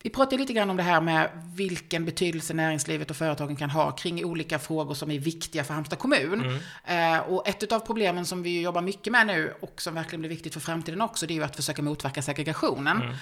Vi 0.03 0.09
pratade 0.09 0.37
lite 0.37 0.53
grann 0.53 0.69
om 0.69 0.77
det 0.77 0.83
här 0.83 1.01
med 1.01 1.29
vilken 1.55 2.05
betydelse 2.05 2.53
näringslivet 2.53 3.09
och 3.09 3.15
företagen 3.15 3.55
kan 3.55 3.69
ha 3.69 3.91
kring 3.91 4.25
olika 4.25 4.59
frågor 4.59 4.93
som 4.93 5.11
är 5.11 5.19
viktiga 5.19 5.63
för 5.63 5.73
Halmstad 5.73 5.99
kommun. 5.99 6.59
Mm. 6.85 7.15
Eh, 7.15 7.19
och 7.19 7.47
ett 7.47 7.71
av 7.71 7.79
problemen 7.79 8.25
som 8.25 8.43
vi 8.43 8.61
jobbar 8.61 8.81
mycket 8.81 9.11
med 9.11 9.27
nu 9.27 9.53
och 9.59 9.81
som 9.81 9.95
verkligen 9.95 10.21
blir 10.21 10.29
viktigt 10.29 10.53
för 10.53 10.59
framtiden 10.59 11.01
också, 11.01 11.27
det 11.27 11.33
är 11.33 11.35
ju 11.35 11.43
att 11.43 11.55
försöka 11.55 11.81
motverka 11.81 12.21
segregationen. 12.21 13.01
Mm. 13.01 13.15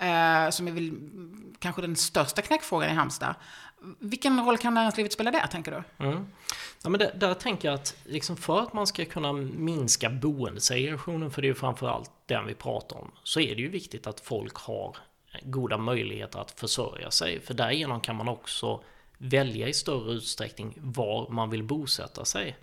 Eh, 0.00 0.50
som 0.50 0.68
är 0.68 0.72
väl 0.72 0.92
kanske 1.58 1.82
den 1.82 1.96
största 1.96 2.42
knäckfrågan 2.42 2.90
i 2.90 2.94
Halmstad. 2.94 3.34
Vilken 3.98 4.44
roll 4.44 4.58
kan 4.58 4.74
näringslivet 4.74 5.12
spela 5.12 5.30
där, 5.30 5.46
tänker 5.46 5.70
du? 5.72 6.04
Mm. 6.04 6.26
Ja, 6.82 6.88
men 6.88 6.98
där, 6.98 7.12
där 7.14 7.34
tänker 7.34 7.68
jag 7.68 7.74
att 7.74 7.96
liksom 8.04 8.36
för 8.36 8.60
att 8.62 8.72
man 8.72 8.86
ska 8.86 9.04
kunna 9.04 9.32
minska 9.32 10.10
boendesegregationen, 10.10 11.30
för 11.30 11.42
det 11.42 11.46
är 11.46 11.50
ju 11.50 11.54
framförallt 11.54 12.10
den 12.26 12.46
vi 12.46 12.54
pratar 12.54 12.96
om, 12.96 13.10
så 13.22 13.40
är 13.40 13.54
det 13.54 13.62
ju 13.62 13.68
viktigt 13.68 14.06
att 14.06 14.20
folk 14.20 14.56
har 14.56 14.96
goda 15.42 15.78
möjligheter 15.78 16.38
att 16.38 16.50
försörja 16.50 17.10
sig. 17.10 17.40
För 17.40 17.54
därigenom 17.54 18.00
kan 18.00 18.16
man 18.16 18.28
också 18.28 18.82
välja 19.18 19.68
i 19.68 19.72
större 19.72 20.12
utsträckning 20.12 20.78
var 20.80 21.28
man 21.28 21.50
vill 21.50 21.62
bosätta 21.62 22.24
sig. 22.24 22.56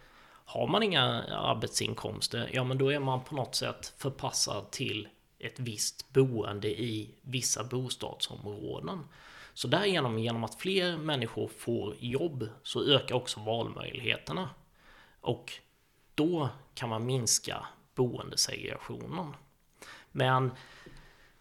Har 0.46 0.68
man 0.68 0.84
inga 0.84 1.24
arbetsinkomster, 1.24 2.50
ja 2.54 2.64
men 2.64 2.78
då 2.78 2.94
är 2.94 3.00
man 3.00 3.24
på 3.24 3.36
något 3.36 3.56
sätt 3.56 3.94
förpassad 3.98 4.72
till 4.72 5.08
ett 5.40 5.60
visst 5.60 6.14
boende 6.14 6.68
i 6.68 7.16
vissa 7.22 7.64
bostadsområden. 7.64 9.04
Så 9.54 9.68
därigenom, 9.68 10.20
genom 10.20 10.44
att 10.44 10.56
fler 10.56 10.98
människor 10.98 11.48
får 11.48 11.96
jobb, 12.00 12.50
så 12.64 12.84
ökar 12.86 13.16
också 13.16 13.40
valmöjligheterna. 13.40 14.50
Och 15.22 15.54
då 16.16 16.50
kan 16.74 16.90
man 16.90 17.06
minska 17.06 17.66
boendesegregationen. 17.96 19.34
Men 20.12 20.52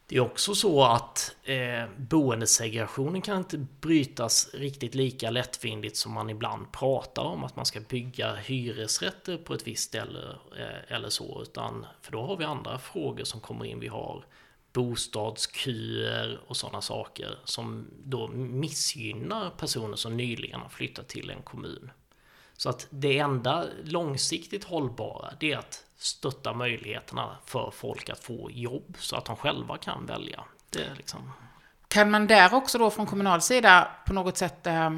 det 0.06 0.16
är 0.16 0.20
också 0.20 0.54
så 0.54 0.84
att 0.84 1.36
eh, 1.44 1.84
boendesegregationen 1.96 3.22
kan 3.22 3.38
inte 3.38 3.58
brytas 3.58 4.54
riktigt 4.54 4.94
lika 4.94 5.30
lättvindigt 5.30 5.96
som 5.96 6.12
man 6.12 6.30
ibland 6.30 6.72
pratar 6.72 7.22
om 7.22 7.44
att 7.44 7.56
man 7.56 7.66
ska 7.66 7.80
bygga 7.80 8.34
hyresrätter 8.34 9.36
på 9.36 9.54
ett 9.54 9.66
visst 9.66 9.82
ställe 9.82 10.20
eh, 10.58 10.96
eller 10.96 11.08
så, 11.08 11.42
utan 11.42 11.86
för 12.00 12.12
då 12.12 12.22
har 12.22 12.36
vi 12.36 12.44
andra 12.44 12.78
frågor 12.78 13.24
som 13.24 13.40
kommer 13.40 13.64
in. 13.64 13.80
Vi 13.80 13.88
har 13.88 14.24
bostadsköer 14.72 16.40
och 16.46 16.56
sådana 16.56 16.80
saker 16.80 17.38
som 17.44 17.90
då 18.04 18.28
missgynnar 18.28 19.50
personer 19.50 19.96
som 19.96 20.16
nyligen 20.16 20.60
har 20.60 20.68
flyttat 20.68 21.08
till 21.08 21.30
en 21.30 21.42
kommun. 21.42 21.90
Så 22.56 22.68
att 22.68 22.86
det 22.90 23.18
enda 23.18 23.64
långsiktigt 23.84 24.64
hållbara 24.64 25.32
det 25.40 25.52
är 25.52 25.58
att 25.58 25.84
stötta 26.04 26.52
möjligheterna 26.52 27.36
för 27.46 27.70
folk 27.70 28.08
att 28.08 28.24
få 28.24 28.50
jobb 28.50 28.96
så 28.98 29.16
att 29.16 29.24
de 29.24 29.36
själva 29.36 29.76
kan 29.76 30.06
välja. 30.06 30.44
Det 30.70 30.94
liksom... 30.96 31.32
Kan 31.88 32.10
man 32.10 32.26
där 32.26 32.54
också 32.54 32.78
då 32.78 32.90
från 32.90 33.06
kommunal 33.06 33.40
sida 33.40 33.88
på 34.06 34.12
något 34.12 34.36
sätt 34.36 34.66
eh, 34.66 34.90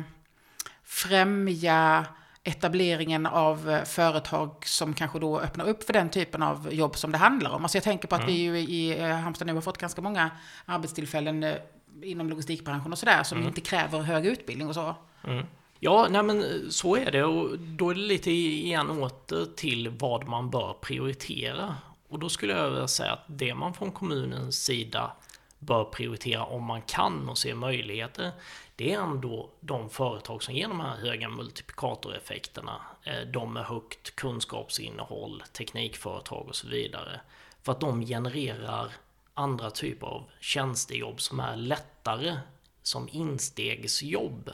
främja 0.84 2.06
etableringen 2.44 3.26
av 3.26 3.70
eh, 3.70 3.84
företag 3.84 4.66
som 4.66 4.94
kanske 4.94 5.18
då 5.18 5.40
öppnar 5.40 5.68
upp 5.68 5.84
för 5.84 5.92
den 5.92 6.08
typen 6.08 6.42
av 6.42 6.74
jobb 6.74 6.96
som 6.96 7.12
det 7.12 7.18
handlar 7.18 7.50
om. 7.50 7.62
Alltså 7.62 7.76
jag 7.76 7.84
tänker 7.84 8.08
på 8.08 8.14
att 8.14 8.20
mm. 8.20 8.34
vi 8.34 8.40
ju 8.40 8.58
i 8.58 9.00
eh, 9.00 9.08
Halmstad 9.08 9.46
nu 9.46 9.54
har 9.54 9.60
fått 9.60 9.78
ganska 9.78 10.00
många 10.00 10.30
arbetstillfällen 10.64 11.56
inom 12.02 12.28
logistikbranschen 12.28 12.92
och 12.92 12.98
sådär 12.98 13.22
som 13.22 13.38
mm. 13.38 13.48
inte 13.48 13.60
kräver 13.60 14.00
hög 14.00 14.26
utbildning 14.26 14.68
och 14.68 14.74
så. 14.74 14.94
Mm. 15.24 15.46
Ja, 15.78 16.06
nej 16.10 16.22
men 16.22 16.42
eh, 16.42 16.68
så 16.70 16.96
är 16.96 17.10
det 17.10 17.24
och 17.24 17.58
då 17.58 17.90
är 17.90 17.94
det 17.94 18.00
lite 18.00 18.30
igen 18.30 18.90
åter 18.90 19.46
till 19.56 19.88
vad 19.88 20.28
man 20.28 20.50
bör 20.50 20.74
prioritera. 20.80 21.76
Och 22.08 22.18
då 22.18 22.28
skulle 22.28 22.52
jag 22.52 22.70
vilja 22.70 22.88
säga 22.88 23.12
att 23.12 23.24
det 23.26 23.54
man 23.54 23.74
från 23.74 23.92
kommunens 23.92 24.64
sida 24.64 25.12
bör 25.58 25.84
prioritera 25.84 26.44
om 26.44 26.64
man 26.64 26.82
kan 26.82 27.28
och 27.28 27.38
ser 27.38 27.54
möjligheter, 27.54 28.32
det 28.76 28.92
är 28.92 29.00
ändå 29.00 29.50
de 29.60 29.90
företag 29.90 30.42
som 30.42 30.54
ger 30.54 30.68
de 30.68 30.80
här 30.80 30.96
höga 30.96 31.28
multiplikatoreffekterna, 31.28 32.80
eh, 33.02 33.20
de 33.32 33.52
med 33.52 33.64
högt 33.64 34.16
kunskapsinnehåll, 34.16 35.42
teknikföretag 35.52 36.48
och 36.48 36.56
så 36.56 36.68
vidare. 36.68 37.20
För 37.62 37.72
att 37.72 37.80
de 37.80 38.06
genererar 38.06 38.92
andra 39.34 39.70
typer 39.70 40.06
av 40.06 40.24
tjänstejobb 40.40 41.20
som 41.20 41.40
är 41.40 41.56
lättare 41.56 42.36
som 42.82 43.08
instegsjobb 43.12 44.50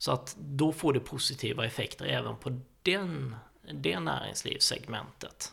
så 0.00 0.12
att 0.12 0.36
då 0.38 0.72
får 0.72 0.92
det 0.92 1.00
positiva 1.00 1.66
effekter 1.66 2.04
även 2.04 2.36
på 2.36 2.60
den, 2.82 3.36
det 3.72 4.00
näringslivssegmentet. 4.00 5.52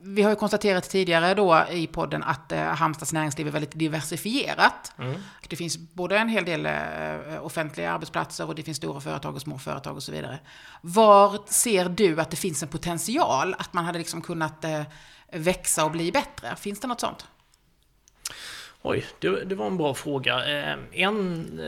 Vi 0.00 0.22
har 0.22 0.30
ju 0.30 0.36
konstaterat 0.36 0.90
tidigare 0.90 1.34
då 1.34 1.64
i 1.70 1.86
podden 1.86 2.22
att 2.22 2.52
eh, 2.52 2.58
Halmstads 2.58 3.12
näringsliv 3.12 3.46
är 3.46 3.50
väldigt 3.50 3.78
diversifierat. 3.78 4.92
Mm. 4.98 5.20
Det 5.48 5.56
finns 5.56 5.78
både 5.78 6.18
en 6.18 6.28
hel 6.28 6.44
del 6.44 6.66
eh, 6.66 7.44
offentliga 7.44 7.92
arbetsplatser 7.92 8.46
och 8.46 8.54
det 8.54 8.62
finns 8.62 8.76
stora 8.76 9.00
företag 9.00 9.34
och 9.34 9.42
små 9.42 9.58
företag 9.58 9.96
och 9.96 10.02
så 10.02 10.12
vidare. 10.12 10.38
Var 10.80 11.38
ser 11.46 11.88
du 11.88 12.20
att 12.20 12.30
det 12.30 12.36
finns 12.36 12.62
en 12.62 12.68
potential 12.68 13.54
att 13.58 13.72
man 13.72 13.84
hade 13.84 13.98
liksom 13.98 14.22
kunnat 14.22 14.64
eh, 14.64 14.82
växa 15.32 15.84
och 15.84 15.90
bli 15.90 16.12
bättre? 16.12 16.56
Finns 16.56 16.80
det 16.80 16.88
något 16.88 17.00
sånt? 17.00 17.26
Oj, 18.82 19.06
det, 19.18 19.44
det 19.44 19.54
var 19.54 19.66
en 19.66 19.76
bra 19.76 19.94
fråga. 19.94 20.44
En 20.92 21.60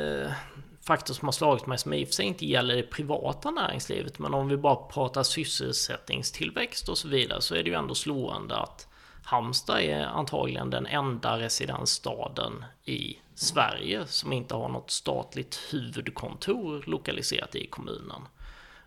faktor 0.91 1.15
som 1.15 1.29
har 1.29 1.33
slagit 1.33 1.67
mig 1.67 1.79
som 1.79 1.93
i 1.93 2.05
och 2.05 2.09
för 2.09 2.15
sig 2.15 2.27
inte 2.27 2.47
gäller 2.47 2.77
det 2.77 2.83
privata 2.83 3.51
näringslivet 3.51 4.19
men 4.19 4.35
om 4.35 4.49
vi 4.49 4.57
bara 4.57 4.77
pratar 4.77 5.23
sysselsättningstillväxt 5.23 6.89
och 6.89 6.99
så 6.99 7.09
vidare 7.09 7.41
så 7.41 7.55
är 7.55 7.63
det 7.63 7.71
ju 7.71 7.77
ändå 7.77 7.95
slående 7.95 8.57
att 8.57 8.89
Halmstad 9.25 9.81
är 9.81 10.05
antagligen 10.05 10.71
den 10.71 10.87
enda 10.87 11.39
residensstaden 11.39 12.65
i 12.85 13.19
Sverige 13.35 14.07
som 14.07 14.33
inte 14.33 14.55
har 14.55 14.69
något 14.69 14.91
statligt 14.91 15.61
huvudkontor 15.71 16.83
lokaliserat 16.87 17.55
i 17.55 17.67
kommunen. 17.67 18.23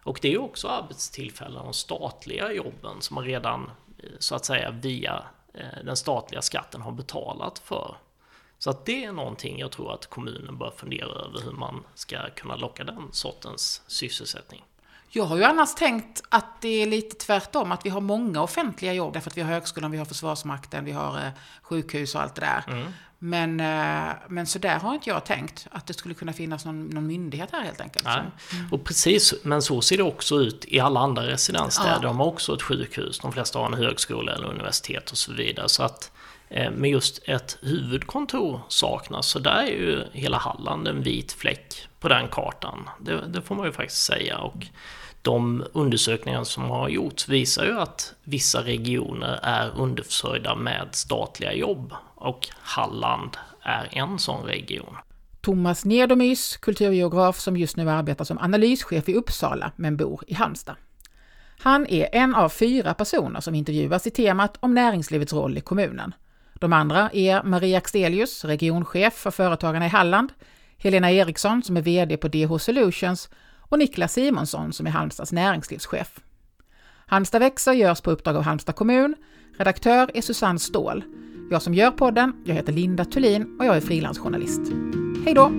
Och 0.03 0.19
det 0.21 0.33
är 0.33 0.41
också 0.41 0.67
arbetstillfällen, 0.67 1.63
de 1.63 1.73
statliga 1.73 2.51
jobben 2.51 3.01
som 3.01 3.15
man 3.15 3.23
redan 3.23 3.71
eh, 3.97 4.09
så 4.19 4.35
att 4.35 4.45
säga 4.45 4.71
via 4.71 5.23
eh, 5.53 5.83
den 5.85 5.97
statliga 5.97 6.41
skatten 6.41 6.81
har 6.81 6.91
betalat 6.91 7.59
för. 7.59 7.95
Så 8.63 8.69
att 8.69 8.85
det 8.85 9.05
är 9.05 9.11
någonting 9.11 9.59
jag 9.59 9.71
tror 9.71 9.93
att 9.93 10.09
kommunen 10.09 10.57
bör 10.57 10.73
fundera 10.77 11.09
över 11.09 11.41
hur 11.43 11.51
man 11.51 11.83
ska 11.95 12.17
kunna 12.35 12.55
locka 12.55 12.83
den 12.83 13.07
sortens 13.11 13.81
sysselsättning. 13.87 14.63
Jag 15.09 15.23
har 15.23 15.37
ju 15.37 15.43
annars 15.43 15.75
tänkt 15.75 16.23
att 16.29 16.61
det 16.61 16.81
är 16.81 16.85
lite 16.85 17.15
tvärtom, 17.15 17.71
att 17.71 17.85
vi 17.85 17.89
har 17.89 18.01
många 18.01 18.41
offentliga 18.41 18.93
jobb, 18.93 19.13
därför 19.13 19.29
att 19.29 19.37
vi 19.37 19.41
har 19.41 19.49
högskolan, 19.49 19.91
vi 19.91 19.97
har 19.97 20.05
Försvarsmakten, 20.05 20.85
vi 20.85 20.91
har 20.91 21.17
eh, 21.17 21.31
sjukhus 21.61 22.15
och 22.15 22.21
allt 22.21 22.35
det 22.35 22.41
där. 22.41 22.63
Mm. 22.67 22.87
Men, 23.19 23.59
eh, 23.59 24.13
men 24.27 24.47
så 24.47 24.59
där 24.59 24.79
har 24.79 24.93
inte 24.93 25.09
jag 25.09 25.25
tänkt, 25.25 25.67
att 25.71 25.87
det 25.87 25.93
skulle 25.93 26.13
kunna 26.13 26.33
finnas 26.33 26.65
någon, 26.65 26.85
någon 26.85 27.07
myndighet 27.07 27.49
här 27.51 27.61
helt 27.61 27.81
enkelt. 27.81 28.05
Nej. 28.05 28.21
Mm. 28.53 28.73
Och 28.73 28.83
precis, 28.83 29.33
men 29.43 29.61
så 29.61 29.81
ser 29.81 29.97
det 29.97 30.03
också 30.03 30.35
ut 30.35 30.65
i 30.67 30.79
alla 30.79 30.99
andra 30.99 31.27
residensstäder. 31.27 31.91
Ja. 31.91 31.99
De 31.99 32.19
har 32.19 32.25
också 32.25 32.55
ett 32.55 32.61
sjukhus, 32.61 33.19
de 33.19 33.31
flesta 33.31 33.59
har 33.59 33.65
en 33.65 33.73
högskola 33.73 34.33
eller 34.33 34.47
universitet 34.47 35.11
och 35.11 35.17
så 35.17 35.33
vidare. 35.33 35.69
Så 35.69 35.83
att 35.83 36.11
Eh, 36.53 36.71
men 36.71 36.89
just 36.89 37.21
ett 37.25 37.57
huvudkontor 37.61 38.61
saknas, 38.67 39.27
så 39.27 39.39
där 39.39 39.63
är 39.63 39.67
ju 39.67 40.03
hela 40.11 40.37
Halland 40.37 40.87
en 40.87 41.03
vit 41.03 41.31
fläck 41.31 41.87
på 41.99 42.07
den 42.07 42.27
kartan. 42.27 42.89
Det, 42.99 43.27
det, 43.27 43.41
får 43.41 43.55
man 43.55 43.65
ju 43.65 43.71
faktiskt 43.71 44.05
säga. 44.05 44.37
Och 44.37 44.65
de 45.21 45.63
undersökningar 45.73 46.43
som 46.43 46.63
har 46.63 46.89
gjorts 46.89 47.29
visar 47.29 47.65
ju 47.65 47.79
att 47.79 48.13
vissa 48.23 48.61
regioner 48.61 49.39
är 49.43 49.71
underförsörjda 49.77 50.55
med 50.55 50.87
statliga 50.91 51.53
jobb 51.53 51.93
och 52.15 52.47
Halland 52.61 53.37
är 53.61 53.89
en 53.91 54.19
sån 54.19 54.45
region. 54.45 54.97
Thomas 55.41 55.85
Nedomys, 55.85 56.57
kulturgeograf 56.57 57.39
som 57.39 57.57
just 57.57 57.77
nu 57.77 57.89
arbetar 57.89 58.25
som 58.25 58.37
analyschef 58.37 59.09
i 59.09 59.13
Uppsala 59.13 59.71
men 59.75 59.97
bor 59.97 60.23
i 60.27 60.33
Halmstad. 60.33 60.75
Han 61.59 61.87
är 61.87 62.09
en 62.11 62.35
av 62.35 62.49
fyra 62.49 62.93
personer 62.93 63.39
som 63.39 63.55
intervjuas 63.55 64.07
i 64.07 64.11
temat 64.11 64.57
om 64.59 64.73
näringslivets 64.73 65.33
roll 65.33 65.57
i 65.57 65.61
kommunen. 65.61 66.13
De 66.53 66.73
andra 66.73 67.09
är 67.13 67.43
Maria 67.43 67.77
Axelius, 67.77 68.45
regionchef 68.45 69.13
för 69.13 69.31
Företagarna 69.31 69.85
i 69.85 69.89
Halland, 69.89 70.33
Helena 70.77 71.11
Eriksson 71.11 71.63
som 71.63 71.77
är 71.77 71.81
VD 71.81 72.17
på 72.17 72.27
DH 72.27 72.57
Solutions 72.57 73.29
och 73.59 73.79
Niklas 73.79 74.13
Simonsson 74.13 74.73
som 74.73 74.87
är 74.87 74.91
Halmstads 74.91 75.31
näringslivschef. 75.31 76.19
Halmstad 77.05 77.39
växer 77.39 77.73
görs 77.73 78.01
på 78.01 78.11
uppdrag 78.11 78.35
av 78.35 78.43
Halmstad 78.43 78.75
kommun. 78.75 79.15
Redaktör 79.57 80.11
är 80.13 80.21
Susanne 80.21 80.59
Ståhl. 80.59 81.03
Jag 81.51 81.61
som 81.61 81.73
gör 81.73 81.91
podden, 81.91 82.33
jag 82.45 82.55
heter 82.55 82.73
Linda 82.73 83.05
Thulin 83.05 83.57
och 83.59 83.65
jag 83.65 83.77
är 83.77 83.81
frilansjournalist. 83.81 84.61
Hej 85.25 85.33
då! 85.33 85.51